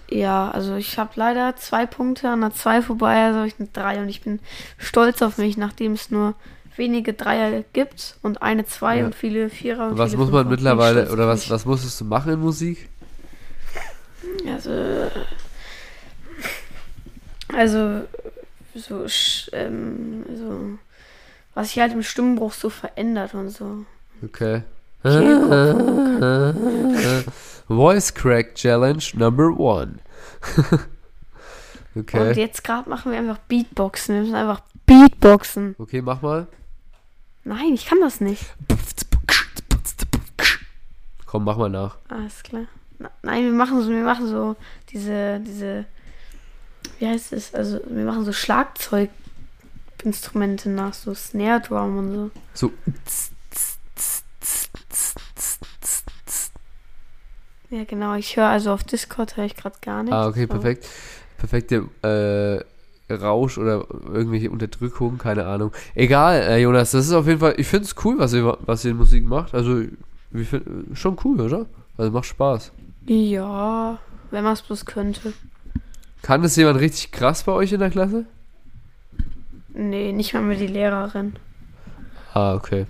ja, 0.08 0.50
also 0.50 0.76
ich 0.76 0.98
habe 0.98 1.10
leider 1.16 1.54
zwei 1.56 1.84
Punkte 1.84 2.30
an 2.30 2.40
der 2.40 2.54
2 2.54 2.80
vorbei, 2.80 3.26
also 3.26 3.42
ich 3.42 3.56
eine 3.58 3.68
3 3.70 4.00
und 4.00 4.08
ich 4.08 4.22
bin 4.22 4.40
stolz 4.78 5.20
auf 5.20 5.36
mich, 5.36 5.58
nachdem 5.58 5.92
es 5.92 6.10
nur 6.10 6.34
wenige 6.76 7.12
Dreier 7.12 7.62
gibt 7.74 8.16
und 8.22 8.40
eine 8.40 8.64
2 8.64 8.98
Ja. 9.00 9.04
und 9.04 9.14
viele 9.14 9.50
Vierer 9.50 9.88
und 9.88 9.98
was 9.98 10.12
viele 10.12 10.22
muss 10.22 10.32
man 10.32 10.44
Fünfer. 10.44 10.50
Mittlerweile, 10.56 11.12
oder 11.12 11.28
was, 11.28 11.50
was 11.50 11.66
musstest 11.66 12.00
du 12.00 12.06
machen 12.06 12.32
in 12.32 12.40
Musik? 12.40 12.88
Also, 14.46 15.10
also 17.52 18.02
so, 18.74 19.06
ähm, 19.52 20.24
so, 20.36 20.78
was 21.54 21.68
sich 21.68 21.78
halt 21.78 21.92
im 21.92 22.02
Stimmbruch 22.02 22.52
so 22.52 22.70
verändert 22.70 23.34
und 23.34 23.50
so. 23.50 23.84
Okay. 24.22 24.62
Voice 27.68 28.14
Crack 28.14 28.54
Challenge 28.54 29.02
Number 29.14 29.56
One. 29.58 29.98
Und 31.96 32.12
okay. 32.12 32.38
jetzt 32.38 32.62
gerade 32.62 32.90
machen 32.90 33.10
wir 33.10 33.18
einfach 33.18 33.38
Beatboxen. 33.38 34.14
Wir 34.16 34.22
müssen 34.22 34.34
einfach 34.34 34.60
Beatboxen. 34.84 35.74
Okay, 35.78 36.02
mach 36.02 36.20
mal. 36.20 36.46
Nein, 37.44 37.72
ich 37.72 37.86
kann 37.86 38.00
das 38.02 38.20
nicht. 38.20 38.44
Komm, 41.24 41.44
mach 41.44 41.56
mal 41.56 41.70
nach. 41.70 41.96
Alles 42.08 42.42
klar. 42.42 42.66
Na, 42.98 43.10
nein, 43.22 43.44
wir 43.44 43.52
machen 43.52 43.82
so, 43.82 43.90
wir 43.90 44.04
machen 44.04 44.28
so 44.28 44.56
diese, 44.90 45.40
diese, 45.40 45.84
wie 46.98 47.06
heißt 47.06 47.32
es? 47.32 47.54
Also 47.54 47.80
wir 47.86 48.04
machen 48.04 48.24
so 48.24 48.32
Schlagzeuginstrumente 48.32 50.68
nach, 50.70 50.94
so 50.94 51.14
Snare 51.14 51.60
Drum 51.60 51.98
und 51.98 52.14
so. 52.14 52.30
So. 52.54 52.72
Ja, 57.70 57.84
genau. 57.84 58.14
Ich 58.14 58.36
höre 58.36 58.46
also 58.46 58.72
auf 58.72 58.84
Discord 58.84 59.36
höre 59.36 59.44
ich 59.44 59.56
gerade 59.56 59.76
gar 59.82 60.02
nichts. 60.02 60.16
Ah, 60.16 60.28
okay, 60.28 60.46
perfekt. 60.46 60.88
Perfekte 61.36 61.88
äh, 62.02 62.64
Rausch 63.12 63.58
oder 63.58 63.86
irgendwelche 64.12 64.50
Unterdrückung, 64.50 65.18
keine 65.18 65.46
Ahnung. 65.46 65.72
Egal, 65.94 66.40
äh, 66.42 66.58
Jonas, 66.58 66.92
das 66.92 67.06
ist 67.06 67.12
auf 67.12 67.26
jeden 67.26 67.40
Fall, 67.40 67.54
ich 67.56 67.66
finde 67.66 67.84
es 67.84 67.94
cool, 68.04 68.18
was 68.18 68.32
ihr, 68.32 68.56
was 68.60 68.84
ihr 68.84 68.92
in 68.92 68.96
Musik 68.96 69.26
macht. 69.26 69.54
Also, 69.54 69.82
ich 70.32 70.48
find, 70.48 70.64
schon 70.94 71.16
cool, 71.24 71.40
oder? 71.40 71.66
Also 71.96 72.10
macht 72.10 72.26
Spaß. 72.26 72.72
Ja, 73.06 73.98
wenn 74.30 74.44
man 74.44 74.52
es 74.52 74.62
bloß 74.62 74.84
könnte. 74.84 75.32
Kann 76.22 76.42
das 76.42 76.56
jemand 76.56 76.80
richtig 76.80 77.12
krass 77.12 77.44
bei 77.44 77.52
euch 77.52 77.72
in 77.72 77.80
der 77.80 77.90
Klasse? 77.90 78.24
Nee, 79.72 80.12
nicht 80.12 80.34
mal 80.34 80.42
mehr 80.42 80.56
die 80.56 80.66
Lehrerin. 80.66 81.34
Ah, 82.34 82.54
okay. 82.54 82.86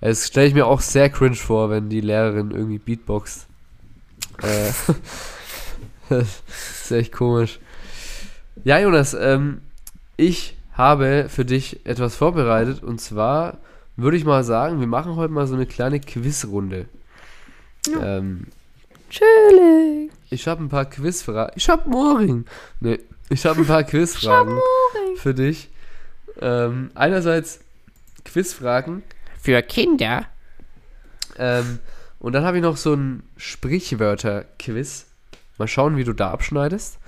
Es 0.00 0.26
stelle 0.26 0.48
ich 0.48 0.54
mir 0.54 0.66
auch 0.66 0.80
sehr 0.80 1.10
cringe 1.10 1.36
vor, 1.36 1.70
wenn 1.70 1.88
die 1.88 2.00
Lehrerin 2.00 2.50
irgendwie 2.50 2.78
Beatboxt. 2.78 3.46
Äh, 4.42 4.70
das 6.08 6.42
ist 6.82 6.90
echt 6.90 7.12
komisch. 7.12 7.58
Ja, 8.64 8.78
Jonas, 8.78 9.14
ähm, 9.14 9.62
ich 10.16 10.56
habe 10.72 11.26
für 11.28 11.44
dich 11.44 11.86
etwas 11.86 12.14
vorbereitet 12.14 12.82
und 12.82 13.00
zwar 13.00 13.58
würde 13.96 14.16
ich 14.16 14.24
mal 14.24 14.44
sagen, 14.44 14.78
wir 14.78 14.86
machen 14.86 15.16
heute 15.16 15.32
mal 15.32 15.46
so 15.46 15.54
eine 15.54 15.66
kleine 15.66 15.98
Quizrunde. 16.00 16.86
Ja. 17.86 18.18
Ähm, 18.18 18.46
Chillig. 19.08 20.10
ich 20.30 20.46
habe 20.46 20.62
ein 20.62 20.68
paar 20.68 20.84
Quizfragen. 20.90 21.52
Ich 21.56 21.68
habe 21.68 21.84
einen 21.84 21.94
Ohrring. 21.94 22.44
Nee, 22.80 23.00
ich 23.30 23.44
habe 23.46 23.60
ein 23.60 23.66
paar 23.66 23.84
Quizfragen 23.84 24.58
für 25.16 25.34
dich. 25.34 25.70
Ähm, 26.40 26.90
einerseits 26.94 27.60
Quizfragen 28.24 29.02
Für 29.40 29.62
Kinder. 29.62 30.26
Ähm, 31.36 31.78
und 32.20 32.32
dann 32.32 32.44
habe 32.44 32.58
ich 32.58 32.62
noch 32.62 32.76
so 32.76 32.94
ein 32.94 33.22
Sprichwörter-Quiz. 33.36 35.06
Mal 35.56 35.68
schauen, 35.68 35.96
wie 35.96 36.04
du 36.04 36.12
da 36.12 36.30
abschneidest. 36.30 36.98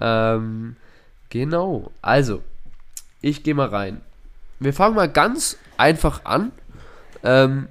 Ähm, 0.00 0.76
genau. 1.30 1.90
Also, 2.02 2.42
ich 3.20 3.42
gehe 3.42 3.54
mal 3.54 3.68
rein. 3.68 4.00
Wir 4.60 4.72
fangen 4.72 4.94
mal 4.96 5.08
ganz 5.08 5.56
einfach 5.76 6.24
an. 6.24 6.52
Ähm, 7.22 7.68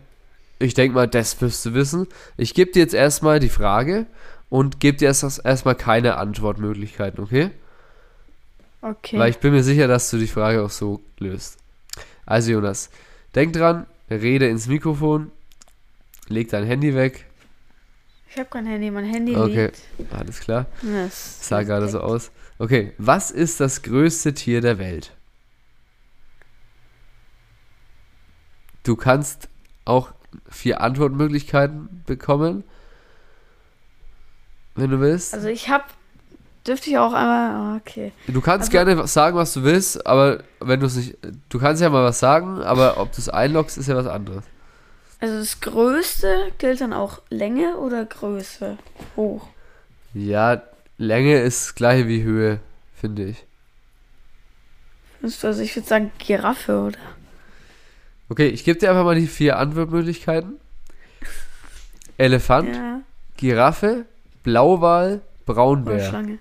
ich 0.59 0.73
denke 0.73 0.95
mal, 0.95 1.07
das 1.07 1.39
wirst 1.41 1.65
du 1.65 1.73
wissen. 1.73 2.07
Ich 2.37 2.53
gebe 2.53 2.71
dir 2.71 2.79
jetzt 2.79 2.93
erstmal 2.93 3.39
die 3.39 3.49
Frage 3.49 4.05
und 4.49 4.79
gebe 4.79 4.97
dir 4.97 5.05
erst 5.05 5.23
erstmal 5.43 5.75
keine 5.75 6.17
Antwortmöglichkeiten, 6.17 7.23
okay? 7.23 7.51
Okay. 8.81 9.17
Weil 9.17 9.29
ich 9.31 9.39
bin 9.39 9.53
mir 9.53 9.63
sicher, 9.63 9.87
dass 9.87 10.09
du 10.09 10.17
die 10.17 10.27
Frage 10.27 10.63
auch 10.63 10.69
so 10.69 11.01
löst. 11.19 11.57
Also 12.25 12.51
Jonas, 12.51 12.89
denk 13.35 13.53
dran, 13.53 13.85
rede 14.09 14.47
ins 14.47 14.67
Mikrofon, 14.67 15.31
leg 16.27 16.49
dein 16.49 16.65
Handy 16.65 16.95
weg. 16.95 17.25
Ich 18.29 18.37
habe 18.37 18.49
kein 18.49 18.65
Handy, 18.65 18.91
mein 18.91 19.05
Handy 19.05 19.35
Okay, 19.35 19.71
liegt. 19.97 20.13
alles 20.13 20.39
klar. 20.39 20.65
Das 20.81 21.47
Sah 21.47 21.63
gerade 21.63 21.87
so 21.87 22.01
aus. 22.01 22.31
Okay, 22.59 22.93
was 22.97 23.31
ist 23.31 23.59
das 23.59 23.81
größte 23.83 24.33
Tier 24.33 24.61
der 24.61 24.77
Welt? 24.79 25.13
Du 28.83 28.95
kannst 28.95 29.49
auch 29.85 30.13
vier 30.49 30.81
Antwortmöglichkeiten 30.81 32.03
bekommen, 32.05 32.63
wenn 34.75 34.89
du 34.91 34.99
willst. 34.99 35.33
Also 35.33 35.47
ich 35.47 35.69
habe, 35.69 35.85
dürfte 36.65 36.89
ich 36.89 36.97
auch 36.97 37.13
einmal, 37.13 37.51
ah, 37.51 37.75
okay. 37.77 38.11
Du 38.27 38.41
kannst 38.41 38.69
Also- 38.69 38.71
gerne 38.71 39.07
sagen, 39.07 39.37
was 39.37 39.53
du 39.53 39.63
willst, 39.63 40.05
aber 40.05 40.43
wenn 40.59 40.79
du 40.79 40.85
es 40.85 40.95
nicht, 40.95 41.17
du 41.49 41.59
kannst 41.59 41.81
ja 41.81 41.89
mal 41.89 42.03
was 42.03 42.19
sagen, 42.19 42.61
aber 42.61 42.97
ob 42.97 43.11
du 43.11 43.19
es 43.19 43.29
einloggst, 43.29 43.77
ist 43.77 43.87
ja 43.87 43.95
was 43.95 44.07
anderes. 44.07 44.43
Also 45.19 45.39
das 45.39 45.59
Größte 45.61 46.51
gilt 46.59 46.79
dann 46.81 46.93
auch 46.93 47.21
Länge 47.29 47.77
oder 47.77 48.05
Größe? 48.05 48.77
Hoch. 49.15 49.47
Ja, 50.13 50.61
Länge 50.99 51.39
ist 51.41 51.65
das 51.67 51.75
gleiche 51.75 52.07
wie 52.07 52.21
Höhe, 52.21 52.59
finde 52.93 53.25
ich. 53.25 53.43
Findest 55.19 55.43
du, 55.43 55.47
Also 55.47 55.61
ich 55.63 55.75
würde 55.75 55.87
sagen 55.87 56.11
Giraffe, 56.19 56.79
oder? 56.79 56.99
Okay, 58.29 58.47
ich 58.47 58.63
gebe 58.63 58.77
dir 58.79 58.89
einfach 58.89 59.03
mal 59.05 59.15
die 59.15 59.27
vier 59.27 59.57
Antwortmöglichkeiten. 59.57 60.59
Elefant, 62.17 62.75
Ja, 62.75 63.01
Giraffe, 63.37 64.05
Blauwal, 64.43 65.21
Braunbär. 65.45 66.03
Schlange. 66.09 66.39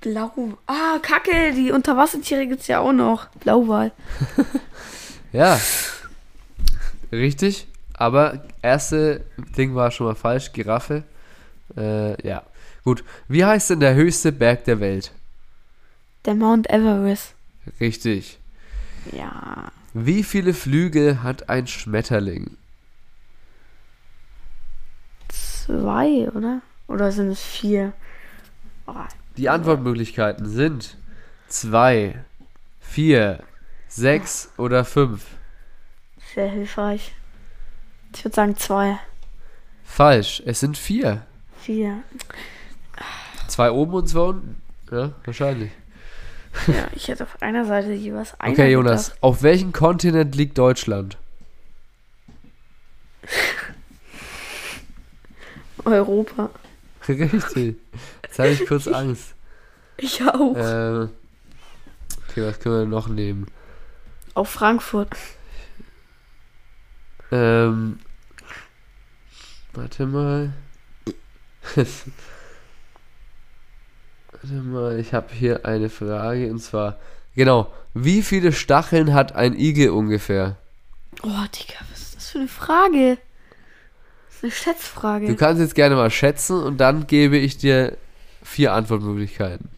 Blau. 0.00 0.30
Ah, 0.66 0.98
Kacke, 1.02 1.52
die 1.54 1.72
Unterwassertiere 1.72 2.46
gibt's 2.46 2.66
ja 2.68 2.80
auch 2.80 2.92
noch. 2.92 3.26
Blauwal. 3.40 3.92
Ja, 5.32 5.60
richtig. 7.12 7.68
Aber 7.94 8.42
erste 8.62 9.24
Ding 9.56 9.76
war 9.76 9.92
schon 9.92 10.08
mal 10.08 10.16
falsch, 10.16 10.52
Giraffe. 10.52 11.04
Äh, 11.76 12.20
ja, 12.26 12.42
gut. 12.82 13.04
Wie 13.28 13.44
heißt 13.44 13.70
denn 13.70 13.78
der 13.78 13.94
höchste 13.94 14.32
Berg 14.32 14.64
der 14.64 14.80
Welt? 14.80 15.12
Der 16.24 16.34
Mount 16.34 16.68
Everest. 16.68 17.34
Richtig. 17.78 18.38
Ja. 19.12 19.70
Wie 19.92 20.22
viele 20.22 20.54
Flügel 20.54 21.22
hat 21.22 21.48
ein 21.48 21.66
Schmetterling? 21.66 22.56
Zwei, 25.28 26.28
oder? 26.30 26.62
Oder 26.86 27.12
sind 27.12 27.30
es 27.30 27.42
vier? 27.42 27.92
Oh, 28.86 28.94
Die 29.36 29.48
Antwortmöglichkeiten 29.48 30.48
sind 30.48 30.96
2, 31.48 32.24
4, 32.80 33.42
6 33.88 34.52
oder 34.56 34.84
5. 34.84 35.24
sehr 36.34 36.48
hilfreich. 36.48 37.14
Ich 38.14 38.24
würde 38.24 38.34
sagen 38.34 38.56
zwei. 38.56 38.98
Falsch, 39.84 40.42
es 40.46 40.60
sind 40.60 40.76
4. 40.76 41.24
Vier. 41.60 42.02
Zwei 43.48 43.70
oben 43.70 43.94
und 43.94 44.08
zwei 44.08 44.20
unten. 44.20 44.60
Ja, 44.90 45.12
wahrscheinlich. 45.24 45.70
Ja, 46.66 46.88
ich 46.94 47.08
hätte 47.08 47.24
auf 47.24 47.40
einer 47.42 47.64
Seite 47.64 47.92
jeweils 47.92 48.38
einer 48.40 48.52
Okay, 48.52 48.72
Jonas, 48.72 49.06
gedacht. 49.06 49.22
auf 49.22 49.42
welchem 49.42 49.72
Kontinent 49.72 50.34
liegt 50.34 50.58
Deutschland? 50.58 51.16
Europa. 55.84 56.50
Richtig. 57.08 57.76
Jetzt 58.22 58.38
habe 58.38 58.50
ich 58.50 58.66
kurz 58.66 58.86
Angst. 58.86 59.34
Ich 59.96 60.22
auch. 60.22 60.54
Äh, 60.56 61.08
okay, 62.28 62.46
was 62.46 62.60
können 62.60 62.78
wir 62.78 62.86
noch 62.86 63.08
nehmen? 63.08 63.46
Auf 64.34 64.50
Frankfurt. 64.50 65.10
Ähm, 67.32 68.00
warte 69.72 70.06
mal. 70.06 70.52
warte 74.42 74.54
mal, 74.56 74.98
ich 74.98 75.12
habe 75.14 75.32
hier 75.32 75.66
eine 75.66 75.90
Frage 75.90 76.50
und 76.50 76.60
zwar, 76.60 76.98
genau, 77.34 77.72
wie 77.94 78.22
viele 78.22 78.52
Stacheln 78.52 79.12
hat 79.12 79.34
ein 79.34 79.58
Igel 79.58 79.90
ungefähr? 79.90 80.56
Oh, 81.22 81.28
Digga, 81.28 81.80
was 81.90 82.00
ist 82.00 82.16
das 82.16 82.30
für 82.30 82.38
eine 82.38 82.48
Frage? 82.48 83.18
Das 84.28 84.36
ist 84.36 84.42
eine 84.44 84.52
Schätzfrage. 84.52 85.26
Du 85.26 85.36
kannst 85.36 85.60
jetzt 85.60 85.74
gerne 85.74 85.96
mal 85.96 86.10
schätzen 86.10 86.62
und 86.62 86.78
dann 86.78 87.06
gebe 87.06 87.36
ich 87.36 87.58
dir 87.58 87.96
vier 88.42 88.72
Antwortmöglichkeiten. 88.72 89.68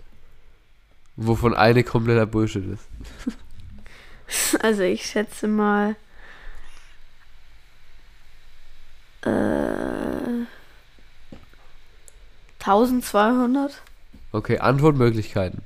Wovon 1.16 1.54
eine 1.54 1.84
kompletter 1.84 2.26
Bullshit 2.26 2.64
ist. 2.66 2.88
Also 4.62 4.82
ich 4.82 5.04
schätze 5.04 5.46
mal. 5.46 5.94
Äh, 9.26 10.46
1200? 12.60 13.82
Okay, 14.32 14.58
Antwortmöglichkeiten. 14.58 15.62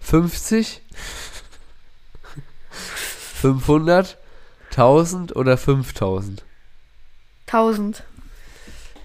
50, 0.00 0.82
500, 2.70 4.18
1000 4.70 5.34
oder 5.36 5.56
5000? 5.56 6.44
1000. 7.46 8.02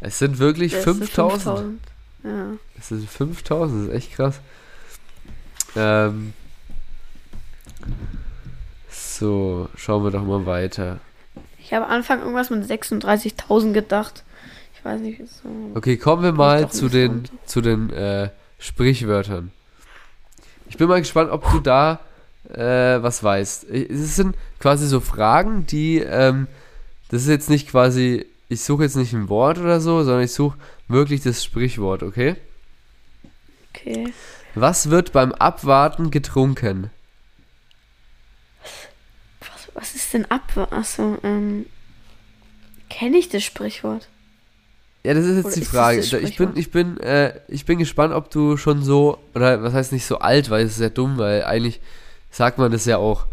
Es 0.01 0.19
sind 0.19 0.39
wirklich 0.39 0.73
Das 0.73 0.83
sind 0.83 0.97
5000. 1.05 1.41
5000. 1.43 1.81
Ja. 2.23 2.45
Es 2.77 2.87
sind 2.89 3.09
5000, 3.09 3.81
das 3.81 3.87
ist 3.89 3.95
echt 3.95 4.15
krass. 4.15 4.39
Ähm, 5.75 6.33
so, 8.89 9.69
schauen 9.75 10.03
wir 10.03 10.11
doch 10.11 10.23
mal 10.23 10.45
weiter. 10.45 10.99
Ich 11.59 11.73
habe 11.73 11.85
am 11.85 11.91
Anfang 11.91 12.19
irgendwas 12.19 12.49
mit 12.49 12.63
36.000 12.63 13.73
gedacht. 13.73 14.23
Ich 14.73 14.83
weiß 14.83 14.99
nicht, 15.01 15.21
so. 15.27 15.49
Okay, 15.75 15.97
kommen 15.97 16.23
wir 16.23 16.31
mal 16.31 16.69
zu 16.69 16.89
den, 16.89 17.11
runter. 17.11 17.33
zu 17.45 17.61
den 17.61 17.89
äh, 17.91 18.29
Sprichwörtern. 18.59 19.51
Ich 20.69 20.77
bin 20.77 20.87
mal 20.87 20.99
gespannt, 20.99 21.31
ob 21.31 21.49
du 21.51 21.59
da 21.59 21.99
äh, 22.49 23.01
was 23.01 23.23
weißt. 23.23 23.63
Es 23.69 24.15
sind 24.15 24.35
quasi 24.59 24.87
so 24.87 24.99
Fragen, 24.99 25.65
die, 25.65 25.99
ähm, 25.99 26.47
das 27.09 27.23
ist 27.23 27.29
jetzt 27.29 27.49
nicht 27.49 27.69
quasi, 27.69 28.25
ich 28.49 28.61
suche 28.61 28.83
jetzt 28.83 28.95
nicht 28.95 29.13
ein 29.13 29.29
Wort 29.29 29.57
oder 29.57 29.81
so, 29.81 30.03
sondern 30.03 30.23
ich 30.23 30.33
suche 30.33 30.57
wirklich 30.87 31.21
das 31.21 31.43
Sprichwort, 31.43 32.03
okay? 32.03 32.35
Okay. 33.73 34.13
Was 34.55 34.89
wird 34.89 35.11
beim 35.11 35.31
Abwarten 35.31 36.11
getrunken? 36.11 36.89
Was, 39.39 39.69
was 39.73 39.95
ist 39.95 40.13
denn 40.13 40.29
ab? 40.29 40.69
Achso, 40.71 41.17
ähm. 41.23 41.65
Kenne 42.89 43.17
ich 43.17 43.29
das 43.29 43.43
Sprichwort? 43.43 44.07
Ja, 45.03 45.13
das 45.13 45.25
ist 45.25 45.37
jetzt 45.37 45.45
Oder 45.45 45.55
die 45.55 45.65
Frage. 45.65 45.99
ich 45.99 46.37
bin, 46.37 46.51
ich 46.55 46.71
bin, 46.71 46.99
äh, 46.99 47.39
ich 47.47 47.65
bin 47.65 47.79
gespannt, 47.79 48.13
ob 48.13 48.29
du 48.29 48.57
schon 48.57 48.83
so, 48.83 49.17
oder 49.33 49.63
was 49.63 49.73
heißt 49.73 49.93
nicht 49.93 50.05
so 50.05 50.19
alt, 50.19 50.49
weil 50.49 50.65
es 50.65 50.73
ist 50.73 50.81
ja 50.81 50.89
dumm, 50.89 51.17
weil 51.17 51.43
eigentlich 51.45 51.79
sagt 52.31 52.57
man 52.57 52.71
das 52.71 52.85
ja 52.85 52.97
auch. 52.97 53.25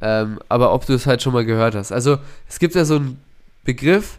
Ähm, 0.00 0.38
aber 0.48 0.72
ob 0.72 0.86
du 0.86 0.94
es 0.94 1.06
halt 1.06 1.20
schon 1.22 1.32
mal 1.32 1.44
gehört 1.44 1.74
hast. 1.74 1.90
Also, 1.90 2.18
es 2.48 2.60
gibt 2.60 2.76
ja 2.76 2.84
so 2.84 2.96
einen 2.96 3.20
Begriff. 3.64 4.18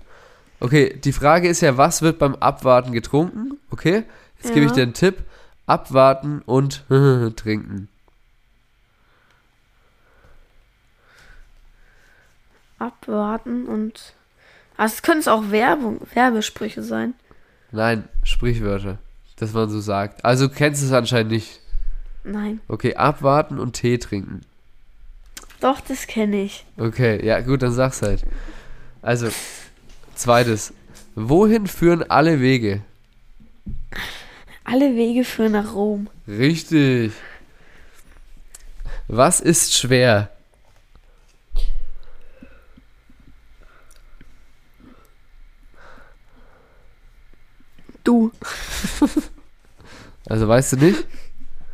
Okay, 0.59 0.99
die 1.01 1.13
Frage 1.13 1.47
ist 1.47 1.61
ja, 1.61 1.77
was 1.77 2.01
wird 2.01 2.19
beim 2.19 2.35
Abwarten 2.35 2.91
getrunken? 2.91 3.57
Okay, 3.71 4.03
jetzt 4.41 4.53
gebe 4.53 4.65
ich 4.65 4.71
Ja. 4.71 4.75
dir 4.75 4.83
einen 4.83 4.93
Tipp. 4.93 5.23
Abwarten 5.67 6.41
und 6.45 6.83
trinken. 7.37 7.87
Abwarten 12.77 13.65
und. 13.67 14.13
Also 14.79 14.93
es 14.93 15.01
können 15.01 15.19
es 15.19 15.27
auch 15.27 15.51
Werbung, 15.51 15.99
Werbesprüche 16.13 16.81
sein. 16.81 17.13
Nein, 17.71 18.07
Sprichwörter. 18.23 18.97
Dass 19.35 19.51
man 19.51 19.69
so 19.69 19.81
sagt. 19.81 20.23
Also, 20.23 20.47
du 20.47 20.53
kennst 20.53 20.81
es 20.81 20.93
anscheinend 20.93 21.33
nicht. 21.33 21.59
Nein. 22.23 22.61
Okay, 22.69 22.95
abwarten 22.95 23.59
und 23.59 23.73
Tee 23.73 23.97
trinken. 23.97 24.39
Doch, 25.59 25.81
das 25.81 26.07
kenne 26.07 26.43
ich. 26.43 26.65
Okay, 26.77 27.25
ja 27.25 27.41
gut, 27.41 27.61
dann 27.61 27.73
sag's 27.73 28.01
halt. 28.01 28.23
Also, 29.01 29.27
zweites. 30.15 30.73
Wohin 31.13 31.67
führen 31.67 32.09
alle 32.09 32.39
Wege? 32.39 32.81
Alle 34.63 34.95
Wege 34.95 35.25
führen 35.25 35.51
nach 35.51 35.73
Rom. 35.73 36.07
Richtig. 36.25 37.11
Was 39.09 39.41
ist 39.41 39.75
schwer? 39.75 40.29
Du. 48.09 48.31
Also 50.29 50.47
weißt 50.47 50.73
du 50.73 50.77
nicht? 50.77 51.05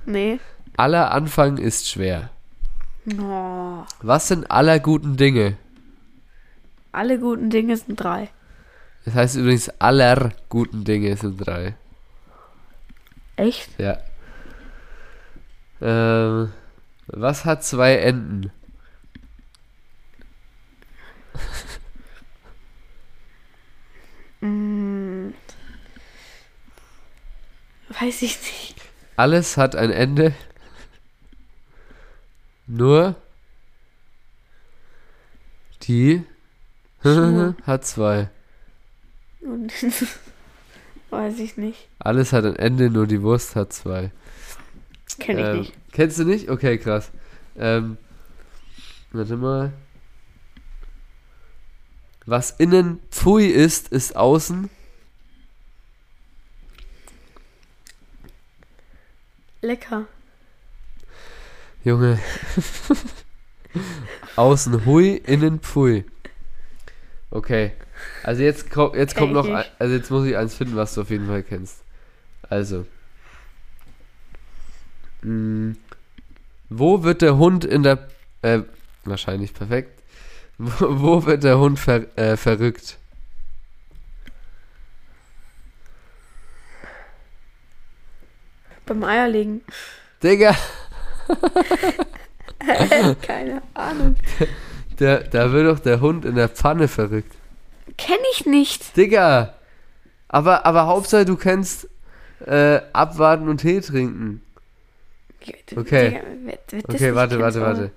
Nee. 0.07 0.39
Aller 0.77 1.09
Anfang 1.11 1.57
ist 1.57 1.89
schwer. 1.89 2.29
Oh. 3.19 3.83
Was 4.03 4.27
sind 4.27 4.51
aller 4.51 4.79
guten 4.79 5.17
Dinge? 5.17 5.57
Alle 6.91 7.17
guten 7.17 7.49
Dinge 7.49 7.75
sind 7.75 7.95
drei. 7.95 8.29
Das 9.03 9.15
heißt 9.15 9.35
übrigens, 9.37 9.69
aller 9.79 10.31
guten 10.47 10.83
Dinge 10.83 11.17
sind 11.17 11.37
drei. 11.37 11.73
Echt? 13.35 13.69
Ja. 13.79 13.97
Ähm, 15.81 16.51
was 17.07 17.45
hat 17.45 17.63
zwei 17.63 17.95
Enden? 17.95 18.51
Weiß 27.99 28.21
ich 28.21 28.37
nicht. 28.41 28.75
Alles 29.15 29.57
hat 29.57 29.75
ein 29.75 29.91
Ende. 29.91 30.33
Nur 32.67 33.15
die 35.83 36.23
hat 37.03 37.85
zwei. 37.85 38.29
Weiß 41.11 41.39
ich 41.39 41.55
nicht. 41.57 41.87
Alles 41.99 42.33
hat 42.33 42.45
ein 42.45 42.55
Ende, 42.55 42.89
nur 42.89 43.05
die 43.07 43.21
Wurst 43.21 43.55
hat 43.55 43.71
zwei. 43.71 44.11
Kenne 45.19 45.41
ich 45.41 45.47
Ähm, 45.47 45.57
nicht. 45.59 45.73
Kennst 45.91 46.19
du 46.19 46.23
nicht? 46.25 46.49
Okay, 46.49 46.77
krass. 46.77 47.11
Ähm, 47.57 47.97
warte 49.11 49.37
mal. 49.37 49.71
Was 52.25 52.49
innen 52.51 52.99
Pfui 53.11 53.45
ist, 53.45 53.89
ist 53.89 54.15
außen. 54.15 54.69
Lecker. 59.65 60.05
Junge. 61.83 62.19
außen 64.35 64.85
Hui, 64.85 65.15
innen 65.25 65.59
Pfui. 65.59 66.05
Okay. 67.31 67.71
Also 68.23 68.43
jetzt, 68.43 68.69
ko 68.69 68.93
jetzt 68.95 69.15
kommt 69.15 69.33
noch, 69.33 69.47
ein, 69.47 69.65
also 69.79 69.93
jetzt 69.93 70.11
muss 70.11 70.25
ich 70.25 70.37
eins 70.37 70.55
finden, 70.55 70.75
was 70.75 70.93
du 70.93 71.01
auf 71.01 71.09
jeden 71.09 71.27
Fall 71.27 71.43
kennst. 71.43 71.83
Also. 72.49 72.85
Mm, 75.21 75.73
wo 76.69 77.03
wird 77.03 77.21
der 77.21 77.37
Hund 77.37 77.65
in 77.65 77.83
der, 77.83 78.07
äh, 78.41 78.59
wahrscheinlich 79.03 79.53
perfekt. 79.53 80.01
Wo, 80.57 81.01
wo 81.01 81.25
wird 81.25 81.43
der 81.43 81.59
Hund 81.59 81.79
ver, 81.79 82.17
äh, 82.17 82.37
verrückt? 82.37 82.97
Beim 88.85 89.03
Eierlegen. 89.03 89.61
Digga, 90.23 90.55
Keine 93.21 93.61
Ahnung. 93.73 94.15
der, 94.99 95.23
da 95.23 95.51
wird 95.51 95.67
doch 95.67 95.79
der 95.79 96.01
Hund 96.01 96.25
in 96.25 96.35
der 96.35 96.49
Pfanne 96.49 96.87
verrückt. 96.87 97.33
Kenne 97.97 98.23
ich 98.33 98.45
nicht. 98.45 98.95
Digga! 98.97 99.55
Aber, 100.27 100.65
aber 100.65 100.87
Hauptsache 100.87 101.25
du 101.25 101.35
kennst 101.35 101.87
äh, 102.45 102.81
abwarten 102.93 103.47
und 103.47 103.57
Tee 103.61 103.79
trinken. 103.81 104.41
Okay. 105.75 106.21
Digga, 106.71 106.83
Okay, 106.87 107.13
warte, 107.15 107.39
warte, 107.39 107.61
warte. 107.61 107.91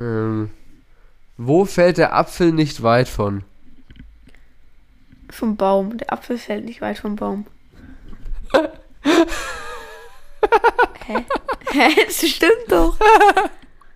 Ähm, 0.00 0.50
wo 1.36 1.64
fällt 1.64 1.98
der 1.98 2.14
Apfel 2.14 2.52
nicht 2.52 2.82
weit 2.82 3.08
von? 3.08 3.44
Vom 5.30 5.56
Baum. 5.56 5.96
Der 5.98 6.12
Apfel 6.12 6.38
fällt 6.38 6.64
nicht 6.64 6.80
weit 6.80 6.98
vom 6.98 7.14
Baum. 7.16 7.46
Hä? 9.02 9.26
Hä? 11.72 12.04
Das 12.06 12.28
stimmt 12.28 12.52
doch. 12.68 12.98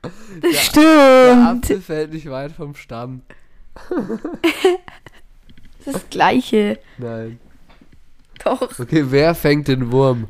Das 0.03 0.13
Der 0.41 0.53
stimmt. 0.55 1.65
Apfel 1.65 1.81
fällt 1.81 2.13
nicht 2.13 2.29
weit 2.31 2.53
vom 2.53 2.75
Stamm. 2.75 3.23
Das 5.85 5.95
das 5.95 6.11
Gleiche. 6.11 6.79
Nein. 6.99 7.39
Doch. 8.45 8.79
Okay, 8.79 9.05
wer 9.09 9.35
fängt 9.35 9.69
den 9.69 9.93
Wurm? 9.93 10.29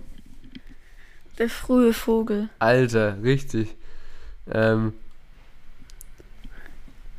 Der 1.39 1.49
frühe 1.49 1.93
Vogel. 1.93 2.51
Alter, 2.59 3.23
richtig. 3.23 3.75
Ähm, 4.51 4.93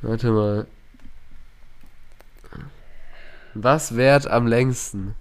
warte 0.01 0.31
mal. 0.31 0.67
Was 3.55 3.95
währt 3.95 4.27
am 4.27 4.47
längsten? 4.47 5.15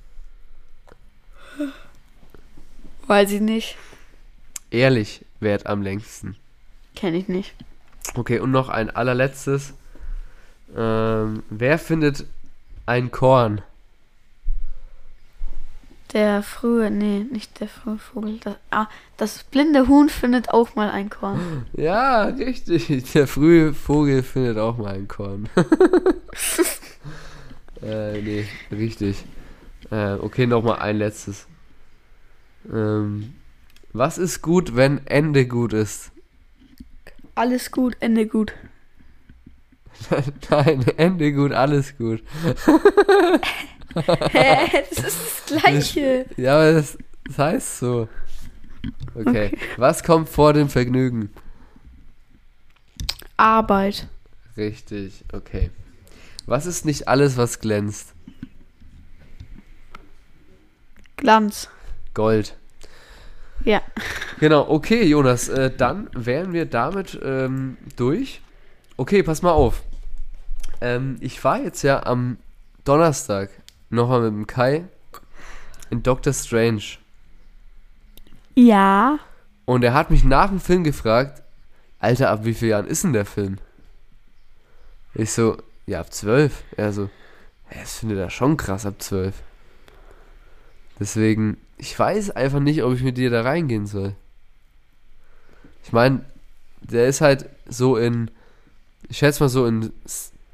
Weiß 3.06 3.32
ich 3.32 3.40
nicht. 3.40 3.76
Ehrlich 4.70 5.24
währt 5.40 5.66
am 5.66 5.82
längsten. 5.82 6.36
Kenne 6.94 7.18
ich 7.18 7.28
nicht. 7.28 7.54
Okay, 8.14 8.38
und 8.38 8.50
noch 8.50 8.68
ein 8.68 8.90
allerletztes. 8.90 9.74
Ähm, 10.76 11.42
wer 11.50 11.78
findet 11.78 12.26
ein 12.86 13.10
Korn? 13.10 13.62
Der 16.12 16.42
frühe, 16.42 16.90
nee, 16.90 17.24
nicht 17.30 17.60
der 17.60 17.68
frühe 17.68 17.96
Vogel. 17.96 18.38
Das, 18.42 18.56
ah, 18.70 18.86
das 19.16 19.44
blinde 19.44 19.88
Huhn 19.88 20.10
findet 20.10 20.50
auch 20.50 20.74
mal 20.74 20.90
ein 20.90 21.08
Korn. 21.08 21.66
Ja, 21.76 22.24
richtig. 22.24 23.12
Der 23.12 23.26
frühe 23.26 23.72
Vogel 23.72 24.22
findet 24.22 24.58
auch 24.58 24.76
mal 24.76 24.94
ein 24.94 25.08
Korn. 25.08 25.48
äh, 27.82 28.20
nee, 28.20 28.46
richtig. 28.70 29.24
Äh, 29.90 30.14
okay, 30.14 30.46
nochmal 30.46 30.80
ein 30.80 30.98
letztes. 30.98 31.46
Ähm, 32.70 33.34
was 33.92 34.18
ist 34.18 34.42
gut, 34.42 34.76
wenn 34.76 35.06
Ende 35.06 35.46
gut 35.46 35.72
ist? 35.72 36.12
Alles 37.34 37.70
gut, 37.70 37.96
Ende 38.00 38.26
gut. 38.26 38.52
Nein, 40.50 40.84
Ende 40.96 41.32
gut, 41.32 41.52
alles 41.52 41.96
gut. 41.96 42.22
Hä, 44.30 44.84
das 44.90 44.98
ist 44.98 45.50
das 45.50 45.62
Gleiche. 45.62 46.26
Ja, 46.36 46.54
aber 46.54 46.72
das, 46.72 46.98
das 47.24 47.38
heißt 47.38 47.78
so. 47.78 48.08
Okay. 49.14 49.46
Okay. 49.46 49.58
Was 49.76 50.02
kommt 50.02 50.28
vor 50.28 50.52
dem 50.52 50.68
Vergnügen? 50.68 51.30
Arbeit. 53.36 54.08
Richtig, 54.56 55.24
okay. 55.32 55.70
Was 56.46 56.66
ist 56.66 56.84
nicht 56.84 57.08
alles, 57.08 57.36
was 57.36 57.60
glänzt? 57.60 58.14
Glanz. 61.16 61.68
Gold. 62.14 62.56
Ja. 63.64 63.80
Genau, 64.40 64.68
okay, 64.68 65.04
Jonas, 65.04 65.48
äh, 65.48 65.70
dann 65.74 66.10
wären 66.14 66.52
wir 66.52 66.66
damit 66.66 67.18
ähm, 67.22 67.76
durch. 67.96 68.40
Okay, 68.96 69.22
pass 69.22 69.42
mal 69.42 69.52
auf. 69.52 69.82
Ähm, 70.80 71.16
ich 71.20 71.42
war 71.44 71.60
jetzt 71.60 71.82
ja 71.82 72.04
am 72.04 72.38
Donnerstag 72.84 73.50
nochmal 73.90 74.22
mit 74.22 74.32
dem 74.32 74.46
Kai 74.46 74.84
in 75.90 76.02
Doctor 76.02 76.32
Strange. 76.32 76.82
Ja. 78.54 79.18
Und 79.64 79.84
er 79.84 79.94
hat 79.94 80.10
mich 80.10 80.24
nach 80.24 80.48
dem 80.48 80.60
Film 80.60 80.82
gefragt, 80.82 81.42
Alter, 82.00 82.30
ab 82.30 82.44
wie 82.44 82.54
vielen 82.54 82.70
Jahren 82.72 82.86
ist 82.86 83.04
denn 83.04 83.12
der 83.12 83.26
Film? 83.26 83.58
Ich 85.14 85.32
so, 85.32 85.56
ja, 85.86 86.00
ab 86.00 86.12
zwölf. 86.12 86.64
Er 86.76 86.92
so, 86.92 87.10
das 87.70 87.98
findet 87.98 88.18
er 88.18 88.30
schon 88.30 88.56
krass 88.56 88.86
ab 88.86 88.94
zwölf. 88.98 89.34
Deswegen, 90.98 91.58
ich 91.82 91.98
weiß 91.98 92.30
einfach 92.30 92.60
nicht, 92.60 92.84
ob 92.84 92.94
ich 92.94 93.02
mit 93.02 93.16
dir 93.18 93.28
da 93.28 93.42
reingehen 93.42 93.86
soll. 93.86 94.14
Ich 95.82 95.92
meine, 95.92 96.24
der 96.80 97.08
ist 97.08 97.20
halt 97.20 97.46
so 97.68 97.96
in, 97.96 98.30
ich 99.08 99.18
schätze 99.18 99.42
mal 99.42 99.48
so 99.48 99.66
in 99.66 99.92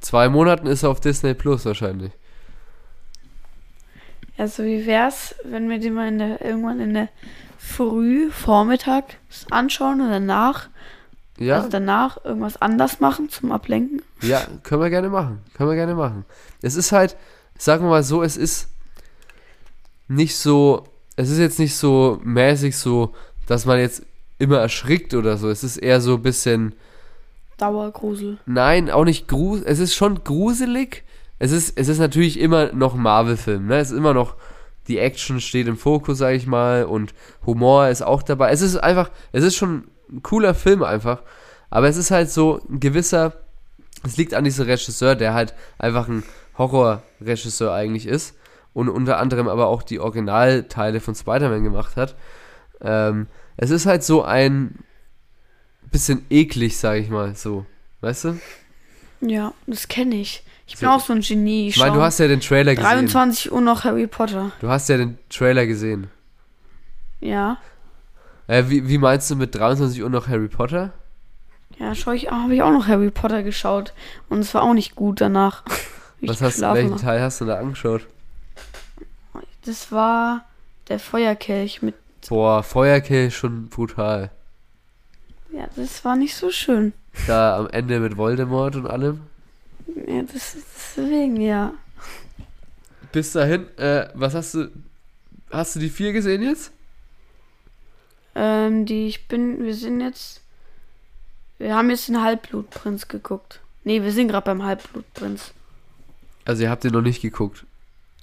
zwei 0.00 0.30
Monaten 0.30 0.66
ist 0.66 0.84
er 0.84 0.88
auf 0.90 1.00
Disney 1.00 1.34
Plus 1.34 1.66
wahrscheinlich. 1.66 2.12
Also 4.38 4.64
wie 4.64 4.86
wär's, 4.86 5.34
wenn 5.44 5.68
wir 5.68 5.78
die 5.78 5.90
mal 5.90 6.08
in 6.08 6.18
der, 6.18 6.40
irgendwann 6.42 6.80
in 6.80 6.94
der 6.94 7.08
Früh, 7.58 8.30
Vormittag 8.30 9.04
anschauen 9.50 10.00
und 10.00 10.08
danach, 10.08 10.70
Ja, 11.38 11.56
also 11.56 11.68
danach 11.68 12.24
irgendwas 12.24 12.56
anders 12.56 13.00
machen 13.00 13.28
zum 13.28 13.52
Ablenken? 13.52 14.00
ja, 14.22 14.40
können 14.62 14.80
wir 14.80 14.88
gerne 14.88 15.10
machen. 15.10 15.40
Können 15.54 15.68
wir 15.68 15.76
gerne 15.76 15.94
machen. 15.94 16.24
Es 16.62 16.74
ist 16.74 16.90
halt, 16.92 17.16
sagen 17.58 17.84
wir 17.84 17.90
mal 17.90 18.02
so, 18.02 18.22
es 18.22 18.38
ist 18.38 18.68
nicht 20.06 20.36
so, 20.38 20.84
es 21.18 21.30
ist 21.30 21.38
jetzt 21.38 21.58
nicht 21.58 21.74
so 21.74 22.20
mäßig 22.22 22.76
so, 22.76 23.12
dass 23.48 23.66
man 23.66 23.80
jetzt 23.80 24.04
immer 24.38 24.58
erschrickt 24.58 25.14
oder 25.14 25.36
so. 25.36 25.50
Es 25.50 25.64
ist 25.64 25.76
eher 25.76 26.00
so 26.00 26.14
ein 26.14 26.22
bisschen, 26.22 26.74
Dauergrusel. 27.56 28.38
nein, 28.46 28.88
auch 28.88 29.04
nicht 29.04 29.26
gruselig. 29.26 29.68
Es 29.68 29.80
ist 29.80 29.96
schon 29.96 30.22
gruselig. 30.22 31.02
Es 31.40 31.50
ist, 31.50 31.76
es 31.76 31.88
ist 31.88 31.98
natürlich 31.98 32.38
immer 32.38 32.72
noch 32.72 32.94
Marvel-Film, 32.94 33.66
ne? 33.66 33.78
Es 33.78 33.90
ist 33.90 33.96
immer 33.96 34.14
noch, 34.14 34.36
die 34.86 34.98
Action 34.98 35.40
steht 35.40 35.66
im 35.66 35.76
Fokus, 35.76 36.18
sag 36.18 36.36
ich 36.36 36.46
mal, 36.46 36.84
und 36.84 37.14
Humor 37.44 37.88
ist 37.88 38.02
auch 38.02 38.22
dabei. 38.22 38.52
Es 38.52 38.60
ist 38.60 38.76
einfach, 38.76 39.10
es 39.32 39.42
ist 39.42 39.56
schon 39.56 39.88
ein 40.12 40.22
cooler 40.22 40.54
Film 40.54 40.84
einfach. 40.84 41.22
Aber 41.68 41.88
es 41.88 41.96
ist 41.96 42.12
halt 42.12 42.30
so 42.30 42.60
ein 42.70 42.78
gewisser, 42.78 43.32
es 44.04 44.16
liegt 44.16 44.34
an 44.34 44.44
diesem 44.44 44.66
Regisseur, 44.66 45.16
der 45.16 45.34
halt 45.34 45.52
einfach 45.78 46.06
ein 46.06 46.22
Horrorregisseur 46.56 47.72
eigentlich 47.74 48.06
ist 48.06 48.37
und 48.74 48.88
unter 48.88 49.18
anderem 49.18 49.48
aber 49.48 49.66
auch 49.66 49.82
die 49.82 49.98
Originalteile 50.00 51.00
von 51.00 51.14
Spider-Man 51.14 51.64
gemacht 51.64 51.96
hat. 51.96 52.16
Ähm, 52.80 53.26
es 53.56 53.70
ist 53.70 53.86
halt 53.86 54.04
so 54.04 54.22
ein 54.22 54.84
bisschen 55.90 56.24
eklig, 56.30 56.78
sag 56.78 56.98
ich 56.98 57.08
mal, 57.10 57.34
so. 57.34 57.66
Weißt 58.00 58.24
du? 58.24 58.38
Ja, 59.20 59.52
das 59.66 59.88
kenne 59.88 60.14
ich. 60.16 60.44
Ich 60.66 60.76
bin 60.78 60.88
So- 60.88 60.94
auch 60.94 61.00
so 61.00 61.12
ein 61.12 61.22
Genie. 61.22 61.68
Ich 61.68 61.78
meine, 61.78 61.94
du 61.94 62.02
hast 62.02 62.18
ja 62.20 62.28
den 62.28 62.40
Trailer 62.40 62.74
gesehen. 62.74 62.84
23 63.08 63.50
Uhr 63.50 63.60
noch 63.60 63.84
Harry 63.84 64.06
Potter. 64.06 64.52
Du 64.60 64.68
hast 64.68 64.88
ja 64.88 64.96
den 64.98 65.18
Trailer 65.30 65.66
gesehen. 65.66 66.08
Ja. 67.20 67.56
Äh, 68.46 68.64
wie, 68.68 68.86
wie 68.88 68.98
meinst 68.98 69.30
du 69.30 69.36
mit 69.36 69.54
23 69.54 70.02
Uhr 70.02 70.10
noch 70.10 70.28
Harry 70.28 70.48
Potter? 70.48 70.92
Ja, 71.78 71.94
schau 71.94 72.12
ich, 72.12 72.30
habe 72.30 72.54
ich 72.54 72.62
auch 72.62 72.70
noch 72.70 72.86
Harry 72.86 73.10
Potter 73.10 73.42
geschaut. 73.42 73.92
Und 74.28 74.40
es 74.40 74.54
war 74.54 74.62
auch 74.62 74.74
nicht 74.74 74.94
gut 74.94 75.20
danach. 75.20 75.64
Was 76.20 76.42
hast, 76.42 76.60
welchen 76.60 76.92
hab. 76.94 77.00
Teil 77.00 77.20
hast 77.22 77.40
du 77.40 77.44
da 77.44 77.58
angeschaut? 77.58 78.06
Das 79.68 79.92
war 79.92 80.46
der 80.88 80.98
Feuerkelch 80.98 81.82
mit. 81.82 81.94
Boah, 82.26 82.62
Feuerkelch 82.62 83.36
schon 83.36 83.68
brutal. 83.68 84.30
Ja, 85.52 85.68
das 85.76 86.02
war 86.06 86.16
nicht 86.16 86.34
so 86.34 86.50
schön. 86.50 86.94
Da 87.26 87.58
am 87.58 87.68
Ende 87.68 88.00
mit 88.00 88.16
Voldemort 88.16 88.76
und 88.76 88.86
allem. 88.86 89.20
Ja, 90.06 90.22
das 90.22 90.54
ist 90.54 90.66
deswegen, 90.96 91.38
ja. 91.38 91.74
Bis 93.12 93.32
dahin, 93.32 93.66
äh, 93.76 94.08
was 94.14 94.34
hast 94.34 94.54
du. 94.54 94.70
Hast 95.50 95.76
du 95.76 95.80
die 95.80 95.90
vier 95.90 96.14
gesehen 96.14 96.42
jetzt? 96.42 96.72
Ähm, 98.34 98.86
die, 98.86 99.06
ich 99.06 99.28
bin, 99.28 99.62
wir 99.62 99.74
sind 99.74 100.00
jetzt. 100.00 100.40
Wir 101.58 101.76
haben 101.76 101.90
jetzt 101.90 102.08
den 102.08 102.22
Halbblutprinz 102.22 103.06
geguckt. 103.08 103.60
Nee, 103.84 104.02
wir 104.02 104.12
sind 104.12 104.28
gerade 104.28 104.46
beim 104.46 104.62
Halbblutprinz. 104.62 105.52
Also 106.46 106.62
ihr 106.62 106.70
habt 106.70 106.84
den 106.84 106.92
noch 106.92 107.02
nicht 107.02 107.20
geguckt. 107.20 107.66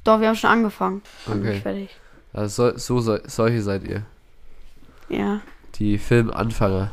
Doch, 0.05 0.21
wir 0.21 0.29
haben 0.29 0.35
schon 0.35 0.49
angefangen. 0.49 1.01
Okay. 1.27 1.59
fertig. 1.59 1.89
Also 2.31 2.77
so, 2.77 2.99
so, 3.01 3.17
solche 3.25 3.61
seid 3.61 3.83
ihr. 3.83 4.03
Ja. 5.09 5.41
Die 5.75 5.97
Filmanfänger. 5.97 6.91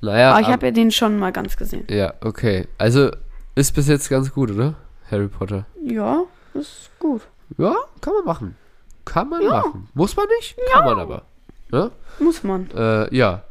Naja. 0.00 0.30
Aber 0.32 0.40
ich 0.40 0.46
ab- 0.46 0.52
habe 0.54 0.66
ja 0.66 0.72
den 0.72 0.90
schon 0.90 1.18
mal 1.18 1.32
ganz 1.32 1.56
gesehen. 1.56 1.84
ja, 1.88 2.14
okay. 2.20 2.66
Also 2.78 3.10
ist 3.54 3.74
bis 3.74 3.88
jetzt 3.88 4.08
ganz 4.08 4.32
gut, 4.32 4.50
oder? 4.50 4.74
Harry 5.10 5.28
Potter. 5.28 5.66
Ja, 5.84 6.22
ist 6.54 6.90
gut. 6.98 7.22
Ja, 7.58 7.74
kann 8.00 8.14
man 8.14 8.24
machen. 8.24 8.56
Kann 9.04 9.28
man 9.28 9.42
Ja. 9.42 9.50
machen. 9.50 9.88
Muss 9.94 10.16
man 10.16 10.26
nicht? 10.38 10.56
Kann 10.72 10.84
man 10.84 10.98
aber. 10.98 11.22
Ne? 11.70 11.90
Muss 12.18 12.42
man. 12.42 12.68
Äh, 12.72 13.14
ja. 13.14 13.42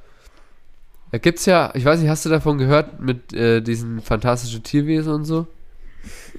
Da 1.11 1.17
gibt's 1.17 1.45
ja, 1.45 1.71
ich 1.75 1.85
weiß 1.85 1.99
nicht, 1.99 2.09
hast 2.09 2.25
du 2.25 2.29
davon 2.29 2.57
gehört 2.57 2.99
mit 2.99 3.31
äh, 3.33 3.61
diesen 3.61 4.01
fantastischen 4.01 4.63
Tierwesen 4.63 5.13
und 5.13 5.25
so? 5.25 5.47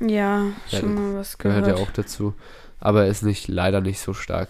Ja, 0.01 0.45
Ja, 0.71 0.79
schon 0.81 0.95
mal 0.95 1.15
was 1.15 1.39
Gehört 1.39 1.65
gehört. 1.65 1.79
ja 1.79 1.85
auch 1.85 1.91
dazu. 1.91 2.35
Aber 2.81 3.07
ist 3.07 3.23
nicht, 3.23 3.49
leider 3.49 3.81
nicht 3.81 4.01
so 4.01 4.13
stark. 4.15 4.49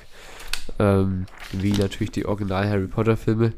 Ähm, 0.78 1.26
wie 1.52 1.72
natürlich 1.72 2.10
die 2.10 2.26
Original 2.26 2.68
Harry 2.68 2.86
Potter 2.88 3.16
Filme. 3.16 3.52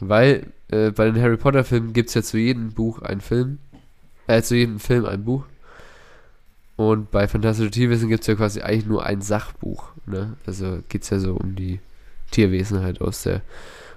Weil 0.00 0.46
äh, 0.68 0.90
bei 0.90 1.06
den 1.10 1.20
Harry 1.22 1.36
Potter 1.36 1.64
Filmen 1.64 1.92
gibt's 1.92 2.14
ja 2.14 2.22
zu 2.22 2.36
jedem 2.38 2.72
Buch 2.72 3.00
einen 3.02 3.20
Film. 3.20 3.58
Äh, 4.26 4.42
zu 4.42 4.54
jedem 4.56 4.78
Film 4.80 5.06
ein 5.06 5.24
Buch. 5.24 5.44
Und 6.76 7.10
bei 7.10 7.28
Fantastische 7.28 7.70
Tierwesen 7.70 8.08
gibt's 8.08 8.26
ja 8.26 8.34
quasi 8.34 8.60
eigentlich 8.60 8.86
nur 8.86 9.04
ein 9.04 9.22
Sachbuch. 9.22 9.90
Ne? 10.06 10.36
Also 10.46 10.80
geht's 10.88 11.10
ja 11.10 11.18
so 11.18 11.34
um 11.34 11.54
die 11.54 11.80
Tierwesen 12.30 12.82
halt 12.82 13.00
aus 13.00 13.22
der, 13.22 13.42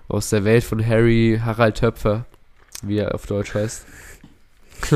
aus 0.08 0.30
der 0.30 0.44
Welt 0.44 0.64
von 0.64 0.86
Harry 0.86 1.40
Harald 1.44 1.78
Töpfer, 1.78 2.26
wie 2.84 2.98
er 3.00 3.16
auf 3.16 3.26
Deutsch 3.26 3.54
heißt. 3.54 3.86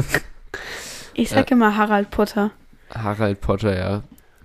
Ich 1.19 1.29
sag 1.29 1.51
immer 1.51 1.75
Harald 1.75 2.11
Potter. 2.11 2.51
Harald 2.91 3.41
Potter, 3.41 3.77
ja. 3.77 4.03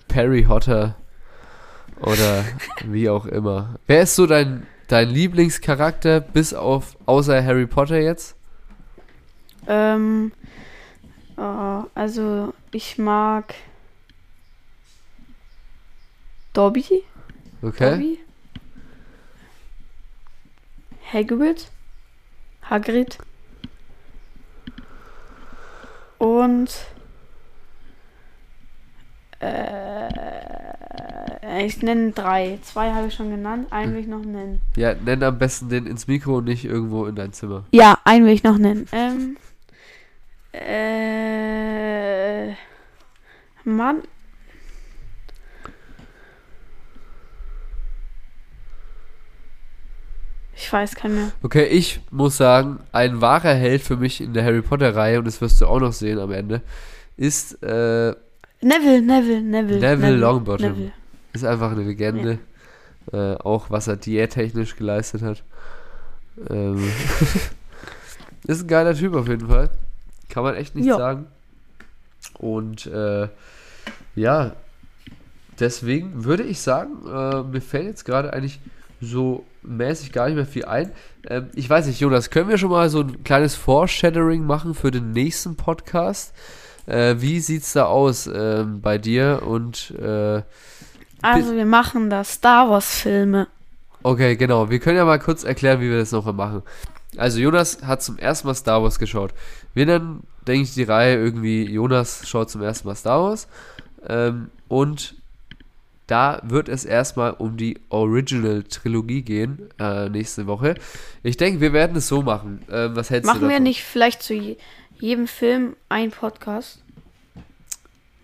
Perry 0.09 0.43
Hotter 0.43 0.97
oder 2.01 2.45
wie 2.85 3.09
auch 3.09 3.27
immer. 3.27 3.77
Wer 3.87 4.03
ist 4.03 4.17
so 4.17 4.27
dein, 4.27 4.67
dein 4.89 5.09
Lieblingscharakter 5.09 6.21
bis 6.21 6.53
auf 6.53 6.97
außer 7.07 7.45
Harry 7.45 7.67
Potter 7.69 8.01
jetzt? 8.01 8.35
Ähm, 9.69 10.33
oh, 11.37 11.85
also 11.95 12.53
ich 12.73 12.99
mag 12.99 13.55
Dobby. 16.55 17.05
Okay. 17.63 17.91
Dobby. 17.91 18.19
Hagrid. 21.13 21.69
Hagrid. 22.69 23.19
Und 26.19 26.71
äh, 29.41 30.09
ich 31.65 31.83
nenne 31.83 32.13
drei. 32.13 32.59
Zwei 32.63 32.93
habe 32.93 33.09
ich 33.09 33.15
schon 33.15 33.31
genannt. 33.31 33.69
Einen 33.71 33.95
will 33.95 34.01
ich 34.01 34.07
noch 34.07 34.25
nennen. 34.25 34.61
Ja, 34.77 34.95
nenn 34.95 35.23
am 35.23 35.39
besten 35.39 35.69
den 35.69 35.87
ins 35.87 36.07
Mikro 36.07 36.39
und 36.39 36.45
nicht 36.45 36.65
irgendwo 36.65 37.07
in 37.07 37.15
dein 37.15 37.33
Zimmer. 37.33 37.65
Ja, 37.73 37.99
einen 38.05 38.27
will 38.27 38.33
ich 38.33 38.45
noch 38.45 38.59
nennen. 38.59 38.87
Ähm, 38.93 39.37
äh, 40.53 42.53
Mann. 43.65 44.03
Weiß 50.75 50.95
keinen 50.97 51.15
mehr. 51.15 51.33
Okay, 51.43 51.65
ich 51.67 52.01
muss 52.11 52.37
sagen, 52.37 52.81
ein 52.93 53.21
wahrer 53.23 53.55
Held 53.55 53.81
für 53.81 53.97
mich 53.97 54.21
in 54.21 54.35
der 54.35 54.45
Harry 54.45 54.61
Potter-Reihe, 54.61 55.19
und 55.21 55.25
das 55.27 55.41
wirst 55.41 55.61
du 55.61 55.67
auch 55.67 55.81
noch 55.81 55.93
sehen 55.93 56.19
am 56.19 56.33
Ende, 56.33 56.61
ist, 57.17 57.63
äh, 57.63 58.15
Neville, 58.61 59.01
Neville, 59.03 59.41
Neville. 59.43 59.79
Neville 59.81 60.17
Longbottom. 60.17 60.73
Neville. 60.73 60.93
ist 61.33 61.45
einfach 61.45 61.73
eine 61.73 61.83
Legende. 61.83 62.39
Äh, 63.13 63.35
auch 63.35 63.71
was 63.71 63.87
er 63.87 63.97
diättechnisch 63.97 64.77
geleistet 64.77 65.21
hat. 65.23 65.43
Ähm, 66.49 66.83
ist 68.45 68.63
ein 68.63 68.69
geiler 68.69 68.95
Typ 68.95 69.15
auf 69.15 69.29
jeden 69.29 69.47
Fall. 69.49 69.69
Kann 70.31 70.43
man 70.43 70.55
echt 70.55 70.75
nicht 70.75 70.87
Ja. 70.87 70.97
sagen. 70.97 71.27
Und 72.39 72.87
äh, 72.87 73.29
ja, 74.15 74.53
deswegen 75.61 76.25
würde 76.25 76.43
ich 76.45 76.61
sagen, 76.61 76.93
äh, 77.07 77.43
mir 77.43 77.61
fällt 77.61 77.85
jetzt 77.87 78.05
gerade 78.05 78.33
eigentlich 78.33 78.59
so 79.01 79.45
mäßig 79.63 80.13
gar 80.13 80.27
nicht 80.27 80.37
mehr 80.37 80.47
viel 80.47 80.65
ein. 80.65 80.93
Ähm, 81.29 81.49
ich 81.55 81.69
weiß 81.69 81.87
nicht, 81.87 82.01
Jonas, 82.01 82.31
können 82.31 82.49
wir 82.49 82.59
schon 82.59 82.71
mal 82.71 82.89
so 82.91 83.01
ein 83.01 83.25
kleines 83.25 83.55
Foreshadowing 83.55 84.45
machen 84.47 84.75
für 84.75 84.91
den 84.91 85.13
nächsten 85.13 85.57
Podcast? 85.57 86.35
Äh, 86.87 87.17
wie 87.19 87.41
sieht's 87.41 87.73
da 87.73 87.87
aus 87.87 88.29
ähm, 88.33 88.81
bei 88.81 88.99
dir? 88.99 89.43
Und 89.47 89.91
äh, 89.93 90.43
Also, 91.23 91.55
wir 91.55 91.67
machen 91.67 92.11
da 92.11 92.25
Star 92.25 92.69
Wars-Filme. 92.69 93.49
okay, 94.03 94.37
genau. 94.37 94.69
Wir 94.71 94.79
können 94.81 94.97
ja 94.99 95.05
mal 95.05 95.19
kurz 95.19 95.45
erklären, 95.45 95.81
wie 95.81 95.91
wir 95.91 95.99
das 95.99 96.13
nochmal 96.13 96.35
machen. 96.35 96.63
Also 97.17 97.39
Jonas 97.39 97.83
hat 97.83 98.03
zum 98.03 98.19
ersten 98.19 98.49
Mal 98.49 98.55
Star 98.55 98.83
Wars 98.83 98.99
geschaut. 98.99 99.33
Wir 99.73 99.87
nennen, 99.87 100.25
denke 100.47 100.63
ich, 100.65 100.75
die 100.75 100.83
Reihe 100.83 101.17
irgendwie 101.17 101.65
Jonas 101.71 102.29
schaut 102.29 102.51
zum 102.51 102.61
ersten 102.63 102.89
Mal 102.89 102.97
Star 102.97 103.23
Wars. 103.23 103.49
Ähm, 104.07 104.51
und 104.69 105.15
da 106.07 106.41
wird 106.45 106.69
es 106.69 106.85
erstmal 106.85 107.33
um 107.33 107.57
die 107.57 107.79
Original-Trilogie 107.89 109.23
gehen, 109.23 109.71
äh, 109.79 110.09
nächste 110.09 110.47
Woche. 110.47 110.75
Ich 111.23 111.37
denke, 111.37 111.61
wir 111.61 111.73
werden 111.73 111.97
es 111.97 112.09
so 112.09 112.23
machen. 112.23 112.63
Ähm, 112.71 112.95
was 112.97 113.11
hältst 113.11 113.29
du 113.31 113.35
Machen 113.35 113.49
wir 113.49 113.61
nicht 113.61 113.83
vielleicht 113.83 114.23
zu 114.23 114.35
je 114.35 114.57
jedem 114.99 115.27
Film 115.27 115.77
ein 115.89 116.11
Podcast? 116.11 116.83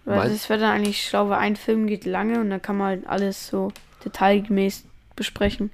Weil 0.05 0.19
Mein- 0.19 0.33
das 0.33 0.49
wäre 0.49 0.61
dann 0.61 0.73
eigentlich 0.73 1.07
schlau, 1.07 1.29
weil 1.29 1.39
ein 1.39 1.57
Film 1.57 1.87
geht 1.87 2.05
lange 2.05 2.41
und 2.41 2.51
dann 2.51 2.63
kann 2.63 2.77
man 2.77 2.87
halt 2.89 3.07
alles 3.07 3.49
so 3.49 3.73
detailgemäß 4.05 4.85
besprechen. 5.17 5.71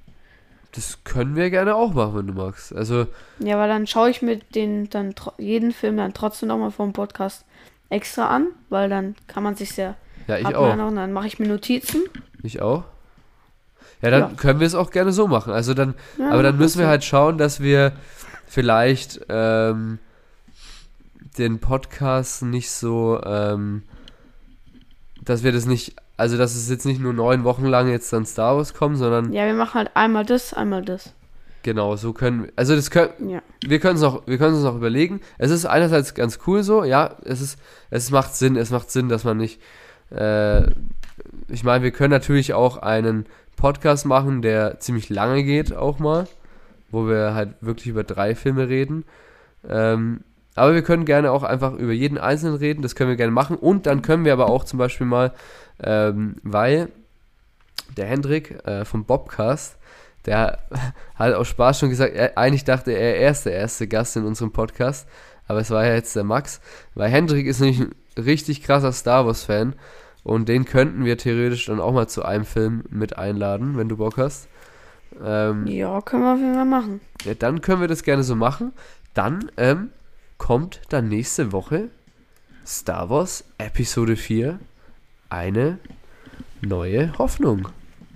Das 0.73 1.03
können 1.05 1.37
wir 1.37 1.49
gerne 1.51 1.75
auch 1.75 1.95
machen, 1.95 2.17
wenn 2.17 2.27
du 2.27 2.33
magst. 2.35 2.75
Also, 2.75 3.07
Ja, 3.39 3.57
weil 3.57 3.69
dann 3.69 3.87
schaue 3.87 4.11
ich 4.11 4.21
mir 4.23 4.37
den 4.55 4.91
dann 4.91 5.15
jeden 5.39 5.73
Film 5.73 5.97
dann 5.97 6.13
trotzdem 6.13 6.49
nochmal 6.49 6.71
vom 6.71 6.93
Podcast 6.93 7.45
extra 7.89 8.29
an, 8.29 8.49
weil 8.69 8.89
dann 8.91 9.15
kann 9.27 9.43
man 9.43 9.55
sich 9.55 9.73
sehr 9.73 9.97
ja, 10.27 10.39
ich 10.39 10.55
auch. 10.55 10.73
und 10.87 10.97
dann 10.97 11.13
mache 11.13 11.27
ich 11.27 11.39
mir 11.39 11.47
Notizen. 11.49 12.03
Ich 12.43 12.61
auch. 12.63 12.85
Ja, 14.03 14.11
dann 14.11 14.21
Ja. 14.23 14.31
können 14.37 14.61
wir 14.61 14.67
es 14.67 14.75
auch 14.75 14.91
gerne 14.91 15.13
so 15.13 15.27
machen. 15.27 15.53
Also 15.53 15.73
dann, 15.75 15.95
Ja, 16.19 16.31
aber 16.31 16.43
dann 16.43 16.59
müssen 16.59 16.79
wir 16.79 16.87
halt 16.89 17.03
schauen, 17.05 17.39
dass 17.39 17.61
wir 17.61 17.93
vielleicht 18.47 19.21
ähm, 19.29 19.99
den 21.39 21.59
Podcast 21.61 22.43
nicht 22.43 22.71
so, 22.71 23.21
ähm, 23.25 23.83
dass 25.25 25.43
wir 25.43 25.53
das 25.53 25.67
nicht, 25.67 25.97
also 26.17 26.37
dass 26.39 26.55
es 26.55 26.69
jetzt 26.71 26.87
nicht 26.87 27.01
nur 27.01 27.13
neun 27.13 27.45
Wochen 27.45 27.67
lang 27.67 27.89
jetzt 27.89 28.13
dann 28.13 28.27
Star 28.27 28.57
Wars 28.57 28.75
kommt, 28.75 28.99
sondern 28.99 29.33
Ja, 29.33 29.47
wir 29.47 29.55
machen 29.55 29.75
halt 29.75 29.91
einmal 29.95 30.25
das, 30.25 30.55
einmal 30.55 30.83
das. 30.85 31.13
genau 31.63 31.97
so 31.97 32.13
können, 32.13 32.45
wir- 32.45 32.53
also 32.57 32.75
das 32.77 32.91
können, 32.91 33.29
Ja. 33.31 33.43
wir 33.67 33.81
können 33.81 33.97
es 33.97 34.03
noch, 34.03 34.27
wir 34.27 34.39
können 34.39 34.55
es 34.57 34.63
noch 34.63 34.77
überlegen. 34.77 35.21
Es 35.39 35.51
ist 35.51 35.67
einerseits 35.67 36.15
ganz 36.15 36.39
cool 36.47 36.63
so, 36.63 36.85
ja, 36.85 37.17
es 37.25 37.41
ist, 37.41 37.59
es 37.91 38.11
macht 38.11 38.37
Sinn, 38.37 38.57
es 38.57 38.71
macht 38.71 38.91
Sinn, 38.91 39.09
dass 39.09 39.25
man 39.25 39.37
nicht, 39.37 39.61
äh, 40.11 40.67
ich 41.49 41.65
meine, 41.65 41.85
wir 41.85 41.91
können 41.91 42.11
natürlich 42.11 42.55
auch 42.55 42.79
einen 42.79 43.27
Podcast 43.57 44.07
machen, 44.07 44.43
der 44.43 44.81
ziemlich 44.81 45.09
lange 45.09 45.43
geht, 45.43 45.75
auch 45.75 45.99
mal, 45.99 46.27
wo 46.91 47.09
wir 47.09 47.35
halt 47.35 47.55
wirklich 47.61 47.89
über 47.89 48.05
drei 48.05 48.35
Filme 48.35 48.69
reden. 48.69 49.05
Ähm, 49.69 50.21
aber 50.55 50.75
wir 50.75 50.83
können 50.83 51.05
gerne 51.05 51.31
auch 51.33 51.43
einfach 51.43 51.75
über 51.75 51.93
jeden 51.93 52.19
einzelnen 52.19 52.57
reden, 52.57 52.83
das 52.83 52.95
können 52.95 53.11
wir 53.11 53.17
gerne 53.17 53.33
machen. 53.33 53.57
Und 53.57 53.87
dann 53.87 54.03
können 54.03 54.25
wir 54.25 54.33
aber 54.33 54.49
auch 54.49 54.65
zum 54.65 54.79
Beispiel 54.79 55.07
mal, 55.07 55.33
ähm, 55.83 56.37
weil 56.43 56.89
der 57.97 58.07
Hendrik 58.07 58.67
äh, 58.67 58.85
vom 58.85 59.05
Bobcast, 59.05 59.77
der 60.25 60.59
hat 61.15 61.35
aus 61.35 61.49
Spaß 61.49 61.79
schon 61.81 61.91
gesagt, 61.91 62.15
er, 62.15 62.39
eigentlich 62.39 62.65
dachte 62.65 62.93
er, 62.93 63.17
er 63.17 63.31
ist 63.31 63.45
der 63.45 63.53
erste 63.53 63.87
Gast 63.87 64.17
in 64.17 64.25
unserem 64.25 64.53
Podcast, 64.53 65.07
aber 65.47 65.61
es 65.61 65.71
war 65.71 65.87
ja 65.87 65.95
jetzt 65.95 66.17
der 66.17 66.25
Max, 66.25 66.61
weil 66.95 67.11
Hendrik 67.11 67.47
ist 67.47 67.61
nämlich 67.61 67.81
ein 67.81 67.95
richtig 68.17 68.63
krasser 68.63 68.93
Star 68.93 69.27
Wars-Fan 69.27 69.75
und 70.23 70.49
den 70.49 70.65
könnten 70.65 71.05
wir 71.05 71.19
theoretisch 71.19 71.67
dann 71.67 71.81
auch 71.81 71.93
mal 71.93 72.09
zu 72.09 72.25
einem 72.25 72.45
Film 72.45 72.85
mit 72.91 73.17
einladen, 73.19 73.77
wenn 73.77 73.89
du 73.89 73.97
Bock 73.97 74.17
hast. 74.17 74.49
Ähm, 75.25 75.67
Ja, 75.67 76.01
können 76.01 76.23
wir 76.25 76.33
auf 76.35 76.39
jeden 76.41 76.55
Fall 76.55 76.65
machen. 76.65 77.01
ja, 77.25 77.35
dann 77.35 77.61
können 77.61 77.81
wir 77.81 77.89
das 77.89 78.03
gerne 78.03 78.23
so 78.23 78.35
machen. 78.35 78.73
Dann 79.15 79.51
ähm, 79.57 79.91
kommt 80.39 80.81
dann 80.89 81.09
nächste 81.09 81.53
Woche 81.53 81.89
Star 82.67 83.09
Wars 83.09 83.45
Episode 83.59 84.17
4 84.17 84.59
eine 85.31 85.79
neue 86.61 87.17
Hoffnung. 87.19 87.69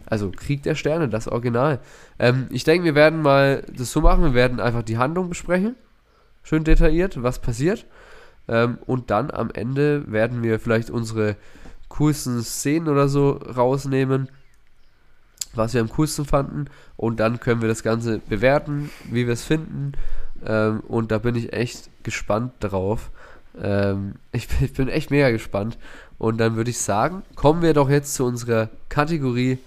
Also 0.07 0.33
Krieg 0.35 0.65
der 0.65 0.75
Sterne, 0.75 1.09
das 1.09 1.29
Original. 1.29 1.79
Ähm, 2.19 2.49
ich 2.51 2.65
denke, 2.65 2.85
wir 2.85 2.95
werden 2.97 3.23
mal 3.23 3.63
das 3.73 3.93
so 3.93 4.01
machen. 4.01 4.25
Wir 4.25 4.35
werden 4.35 4.59
einfach 4.59 4.83
die 4.83 4.99
Handlung 4.99 5.29
besprechen. 5.29 5.77
Schön 6.43 6.65
detailliert, 6.65 7.23
was 7.23 7.39
passiert. 7.39 7.87
Ähm, 8.49 8.79
und 8.87 9.11
dann 9.11 9.31
am 9.31 9.51
Ende 9.51 10.11
werden 10.11 10.43
wir 10.43 10.59
vielleicht 10.59 10.91
unsere 10.91 11.37
coolsten 11.89 12.43
Szenen 12.43 12.89
oder 12.89 13.09
so 13.09 13.33
rausnehmen, 13.33 14.29
was 15.55 15.75
wir 15.75 15.81
am 15.81 15.91
coolsten 15.91 16.25
fanden. 16.25 16.67
Und 16.97 17.21
dann 17.21 17.41
können 17.41 17.61
wir 17.61 17.69
das 17.69 17.83
Ganze 17.83 18.19
bewerten, 18.19 18.91
wie 19.11 19.27
wir 19.27 19.35
es 19.35 19.45
finden. 19.45 19.93
Ähm, 20.47 20.81
und 20.81 21.11
da 21.11 21.19
bin 21.19 21.35
ich 21.35 21.53
echt 21.53 21.91
gespannt 22.03 22.53
drauf. 22.61 23.11
Ähm, 23.61 24.15
ich, 24.33 24.49
bin, 24.49 24.65
ich 24.65 24.73
bin 24.73 24.89
echt 24.89 25.11
mega 25.11 25.31
gespannt. 25.31 25.79
Und 26.19 26.39
dann 26.39 26.57
würde 26.57 26.71
ich 26.71 26.79
sagen, 26.79 27.23
kommen 27.35 27.63
wir 27.63 27.75
doch 27.75 27.89
jetzt 27.89 28.15
zu 28.15 28.25
unserer 28.25 28.69
Kategorie 28.89 29.59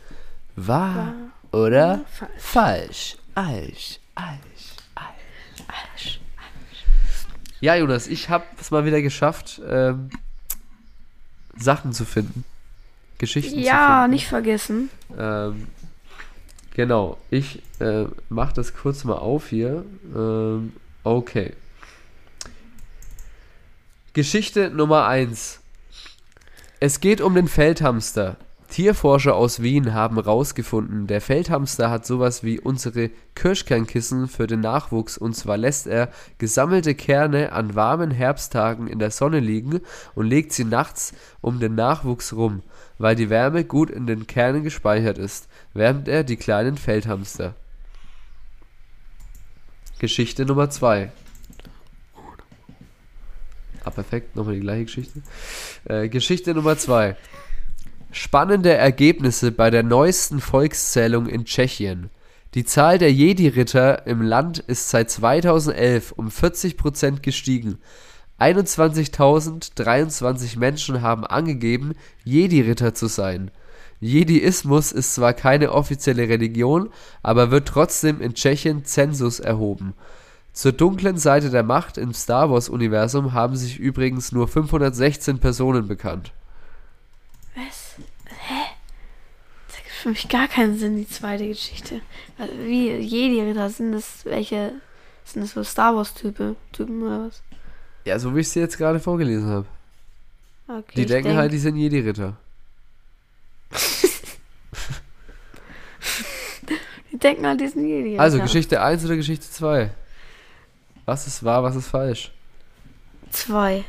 Wahr 0.56 1.14
oder 1.52 2.06
falsch. 2.38 3.18
Falsch. 3.34 4.00
Falsch. 4.16 4.80
Falsch. 4.96 5.20
Falsch. 5.68 6.20
Ja, 7.64 7.76
Jonas, 7.76 8.08
ich 8.08 8.28
habe 8.30 8.44
es 8.60 8.72
mal 8.72 8.84
wieder 8.84 9.02
geschafft, 9.02 9.62
ähm, 9.66 10.10
Sachen 11.58 11.94
zu 11.94 12.04
finden. 12.04 12.44
Geschichten 13.20 13.54
zu 13.54 13.60
Ja, 13.62 14.00
finden. 14.02 14.10
nicht 14.16 14.28
vergessen. 14.28 14.90
Ähm, 15.18 15.68
genau, 16.74 17.18
ich 17.30 17.62
äh, 17.80 18.04
mache 18.28 18.54
das 18.54 18.74
kurz 18.74 19.06
mal 19.06 19.14
auf 19.16 19.48
hier. 19.48 19.86
Ähm, 20.14 20.74
okay. 21.06 21.54
Geschichte 24.12 24.70
Nummer 24.70 25.08
1. 25.08 25.62
Es 26.82 27.00
geht 27.00 27.22
um 27.22 27.34
den 27.34 27.48
Feldhamster. 27.48 28.36
Tierforscher 28.74 29.36
aus 29.36 29.62
Wien 29.62 29.94
haben 29.94 30.16
herausgefunden, 30.16 31.06
der 31.06 31.22
Feldhamster 31.22 31.92
hat 31.92 32.08
sowas 32.08 32.44
wie 32.44 32.60
unsere 32.60 33.12
Kirschkernkissen 33.36 34.28
für 34.28 34.48
den 34.48 34.62
Nachwuchs 34.62 35.16
und 35.16 35.36
zwar 35.36 35.58
lässt 35.58 35.86
er 35.86 36.10
gesammelte 36.40 36.96
Kerne 36.96 37.52
an 37.52 37.76
warmen 37.76 38.10
Herbsttagen 38.10 38.88
in 38.88 38.98
der 38.98 39.12
Sonne 39.12 39.42
liegen 39.42 39.82
und 40.16 40.26
legt 40.26 40.54
sie 40.54 40.64
nachts 40.64 41.14
um 41.40 41.60
den 41.60 41.76
Nachwuchs 41.76 42.34
rum. 42.34 42.64
Weil 42.98 43.16
die 43.16 43.30
Wärme 43.30 43.64
gut 43.64 43.92
in 43.92 44.08
den 44.08 44.26
Kernen 44.26 44.64
gespeichert 44.64 45.20
ist, 45.20 45.48
wärmt 45.76 46.08
er 46.08 46.24
die 46.24 46.38
kleinen 46.38 46.76
Feldhamster. 46.76 47.54
Geschichte 50.00 50.48
Nummer 50.48 50.72
2. 50.72 51.12
Ah, 53.84 53.92
perfekt, 53.92 54.36
nochmal 54.36 54.56
die 54.56 54.62
gleiche 54.62 54.86
Geschichte. 54.86 55.22
Äh, 55.86 56.10
Geschichte 56.10 56.56
Nummer 56.56 56.76
2. 56.76 57.16
Spannende 58.16 58.72
Ergebnisse 58.72 59.52
bei 59.52 59.72
der 59.72 59.82
neuesten 59.82 60.40
Volkszählung 60.40 61.26
in 61.26 61.46
Tschechien. 61.46 62.12
Die 62.54 62.64
Zahl 62.64 63.00
der 63.00 63.12
Jedi-Ritter 63.12 64.06
im 64.06 64.22
Land 64.22 64.60
ist 64.60 64.92
seit 64.92 65.10
2011 65.10 66.12
um 66.12 66.28
40% 66.28 67.22
gestiegen. 67.22 67.80
21.023 68.40 70.60
Menschen 70.60 71.02
haben 71.02 71.26
angegeben, 71.26 71.96
Jedi-Ritter 72.24 72.94
zu 72.94 73.08
sein. 73.08 73.50
Jediismus 74.00 74.92
ist 74.92 75.16
zwar 75.16 75.34
keine 75.34 75.72
offizielle 75.72 76.30
Religion, 76.30 76.92
aber 77.24 77.50
wird 77.50 77.68
trotzdem 77.68 78.22
in 78.22 78.36
Tschechien 78.36 78.86
Zensus 78.86 79.40
erhoben. 79.40 79.96
Zur 80.52 80.74
dunklen 80.74 81.18
Seite 81.18 81.50
der 81.50 81.64
Macht 81.64 81.98
im 81.98 82.14
Star 82.14 82.52
Wars-Universum 82.52 83.34
haben 83.34 83.56
sich 83.56 83.80
übrigens 83.80 84.32
nur 84.32 84.48
516 84.48 85.40
Personen 85.40 85.88
bekannt. 85.88 86.32
Was? 87.56 87.83
Hä? 88.28 88.64
Das 89.68 89.78
ergibt 89.78 89.96
für 89.96 90.10
mich 90.10 90.30
gar 90.30 90.48
keinen 90.48 90.78
Sinn, 90.78 90.98
die 90.98 91.08
zweite 91.08 91.48
Geschichte. 91.48 92.02
Also, 92.38 92.54
Wie 92.60 92.90
Jedi-Ritter 92.92 93.70
sind 93.70 93.92
das 93.94 94.26
welche? 94.26 94.74
Sind 95.26 95.44
das 95.44 95.52
so 95.52 95.64
Star 95.64 95.96
Wars-Typen 95.96 96.56
Typen 96.72 97.02
oder 97.04 97.28
was? 97.28 97.42
Ja, 98.06 98.20
so 98.20 98.36
wie 98.36 98.42
ich 98.42 98.52
dir 98.52 98.62
jetzt 98.64 98.78
gerade 98.78 99.00
vorgelesen 99.00 99.48
habe. 99.48 99.66
Okay, 100.68 100.92
Die 100.96 101.06
denken 101.06 101.30
denk- 101.30 101.40
halt, 101.40 101.52
die 101.54 101.58
sind 101.58 101.78
Jedi-Ritter. 101.78 102.36
die 107.12 107.18
denken 107.18 107.46
an 107.46 107.58
diesen 107.58 107.88
Jedi. 107.88 108.18
Also, 108.20 108.38
ja. 108.38 108.44
Geschichte 108.44 108.82
1 108.82 109.06
oder 109.06 109.16
Geschichte 109.16 109.50
2? 109.50 109.92
Was 111.06 111.28
ist 111.28 111.44
wahr, 111.44 111.64
was 111.64 111.76
ist 111.76 111.88
falsch? 111.88 112.32
Zwei. 113.30 113.84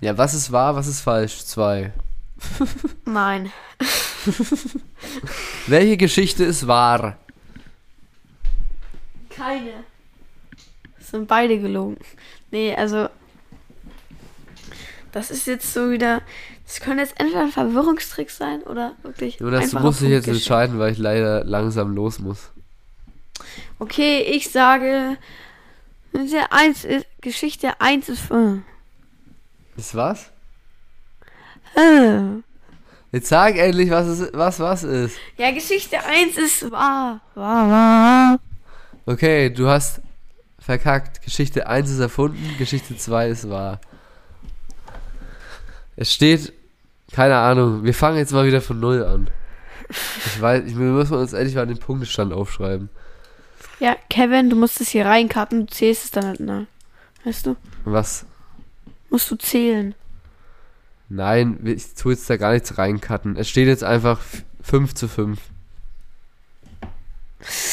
Ja, 0.00 0.16
was 0.16 0.34
ist 0.34 0.50
wahr, 0.52 0.74
was 0.74 0.86
ist 0.86 1.00
falsch? 1.02 1.44
2. 1.44 1.92
Nein. 3.04 3.52
Welche 5.66 5.96
Geschichte 5.96 6.44
ist 6.44 6.66
wahr? 6.66 7.18
Keine. 9.30 9.84
Sind 10.98 11.26
beide 11.28 11.58
gelogen. 11.58 11.96
Nee, 12.50 12.74
also. 12.74 13.08
Das 15.12 15.30
ist 15.30 15.46
jetzt 15.46 15.72
so 15.72 15.90
wieder. 15.90 16.22
Das 16.66 16.80
können 16.80 17.00
jetzt 17.00 17.18
entweder 17.18 17.42
ein 17.42 17.50
Verwirrungstrick 17.50 18.30
sein 18.30 18.62
oder 18.62 18.94
wirklich. 19.02 19.38
Du 19.38 19.48
einfacher 19.48 19.80
musst 19.82 20.02
dich 20.02 20.10
jetzt 20.10 20.28
entscheiden, 20.28 20.78
weil 20.78 20.92
ich 20.92 20.98
leider 20.98 21.42
langsam 21.44 21.94
los 21.94 22.20
muss. 22.20 22.50
Okay, 23.78 24.20
ich 24.22 24.50
sage. 24.50 25.16
Geschichte 26.12 26.52
1 26.52 26.84
ist. 26.84 27.06
Geschichte 27.20 27.80
1 27.80 28.08
ist. 28.08 28.30
Äh, 28.30 28.58
Ist 29.76 29.94
was? 29.94 30.30
Äh. 31.76 32.40
Jetzt 33.12 33.28
sag 33.28 33.56
endlich, 33.56 33.90
was 33.90 34.06
es, 34.06 34.30
was 34.32 34.60
was 34.60 34.84
ist. 34.84 35.16
Ja, 35.36 35.50
Geschichte 35.50 35.98
1 36.04 36.36
ist 36.38 36.70
wahr. 36.70 37.20
Wahr, 37.34 37.70
wahr. 37.70 38.40
Okay, 39.06 39.50
du 39.50 39.66
hast 39.66 40.00
verkackt. 40.60 41.22
Geschichte 41.22 41.66
1 41.66 41.90
ist 41.90 41.98
erfunden, 41.98 42.54
Geschichte 42.58 42.96
2 42.96 43.28
ist 43.28 43.50
wahr. 43.50 43.80
Es 45.96 46.12
steht, 46.12 46.52
keine 47.12 47.36
Ahnung, 47.36 47.82
wir 47.84 47.94
fangen 47.94 48.18
jetzt 48.18 48.32
mal 48.32 48.46
wieder 48.46 48.60
von 48.60 48.78
Null 48.78 49.04
an. 49.04 49.28
Ich 49.88 50.40
weiß, 50.40 50.62
ich, 50.66 50.78
wir 50.78 50.86
müssen 50.86 51.14
uns 51.14 51.32
endlich 51.32 51.56
mal 51.56 51.66
den 51.66 51.78
Punktestand 51.78 52.32
aufschreiben. 52.32 52.88
Ja, 53.80 53.96
Kevin, 54.08 54.50
du 54.50 54.56
musst 54.56 54.80
es 54.80 54.90
hier 54.90 55.06
reinkarten. 55.06 55.66
Du 55.66 55.72
zählst 55.72 56.04
es 56.04 56.10
dann 56.12 56.26
halt, 56.26 56.40
ne? 56.40 56.66
Weißt 57.24 57.46
du? 57.46 57.56
Was? 57.84 58.24
Musst 59.08 59.30
du 59.30 59.36
zählen. 59.36 59.94
Nein, 61.12 61.58
ich 61.64 61.94
tue 61.94 62.12
jetzt 62.12 62.30
da 62.30 62.36
gar 62.36 62.52
nichts 62.52 62.78
reincutten. 62.78 63.36
Es 63.36 63.48
steht 63.48 63.66
jetzt 63.66 63.82
einfach 63.82 64.20
5 64.62 64.94
zu 64.94 65.08
5. 65.08 65.38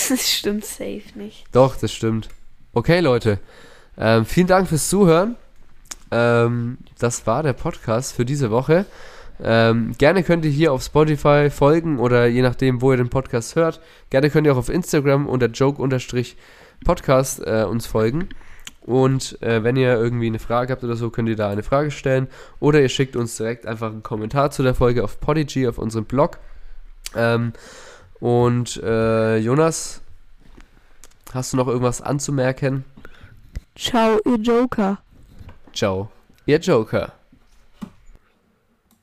Das 0.09 0.31
stimmt 0.31 0.63
safe 0.63 1.03
nicht. 1.15 1.43
Doch, 1.51 1.75
das 1.75 1.91
stimmt. 1.91 2.29
Okay, 2.73 3.01
Leute. 3.01 3.39
Ähm, 3.97 4.25
vielen 4.25 4.47
Dank 4.47 4.69
fürs 4.69 4.87
Zuhören. 4.87 5.35
Ähm, 6.09 6.77
das 6.97 7.27
war 7.27 7.43
der 7.43 7.51
Podcast 7.51 8.13
für 8.13 8.23
diese 8.23 8.49
Woche. 8.49 8.85
Ähm, 9.43 9.93
gerne 9.97 10.23
könnt 10.23 10.45
ihr 10.45 10.51
hier 10.51 10.71
auf 10.71 10.81
Spotify 10.81 11.49
folgen 11.51 11.99
oder 11.99 12.25
je 12.25 12.41
nachdem, 12.41 12.81
wo 12.81 12.91
ihr 12.91 12.97
den 12.97 13.09
Podcast 13.09 13.55
hört. 13.57 13.81
Gerne 14.09 14.29
könnt 14.29 14.47
ihr 14.47 14.53
auch 14.53 14.57
auf 14.57 14.69
Instagram 14.69 15.27
unter 15.27 15.47
joke-podcast 15.47 17.41
äh, 17.45 17.65
uns 17.69 17.85
folgen. 17.85 18.29
Und 18.87 19.39
äh, 19.41 19.65
wenn 19.65 19.75
ihr 19.75 19.95
irgendwie 19.95 20.27
eine 20.27 20.39
Frage 20.39 20.71
habt 20.71 20.83
oder 20.83 20.95
so, 20.95 21.09
könnt 21.09 21.27
ihr 21.27 21.35
da 21.35 21.49
eine 21.49 21.61
Frage 21.61 21.91
stellen. 21.91 22.27
Oder 22.61 22.81
ihr 22.81 22.87
schickt 22.87 23.17
uns 23.17 23.35
direkt 23.35 23.65
einfach 23.65 23.91
einen 23.91 24.01
Kommentar 24.01 24.49
zu 24.49 24.63
der 24.63 24.73
Folge 24.73 25.03
auf 25.03 25.19
Podigy, 25.19 25.67
auf 25.67 25.77
unserem 25.77 26.05
Blog. 26.05 26.39
Ähm, 27.13 27.51
und 28.21 28.77
äh, 28.81 29.39
Jonas, 29.39 30.01
hast 31.33 31.51
du 31.51 31.57
noch 31.57 31.67
irgendwas 31.67 32.01
anzumerken? 32.01 32.85
Ciao, 33.75 34.19
ihr 34.25 34.37
Joker. 34.37 34.99
Ciao. 35.73 36.09
Ihr 36.45 36.59
Joker. 36.59 37.11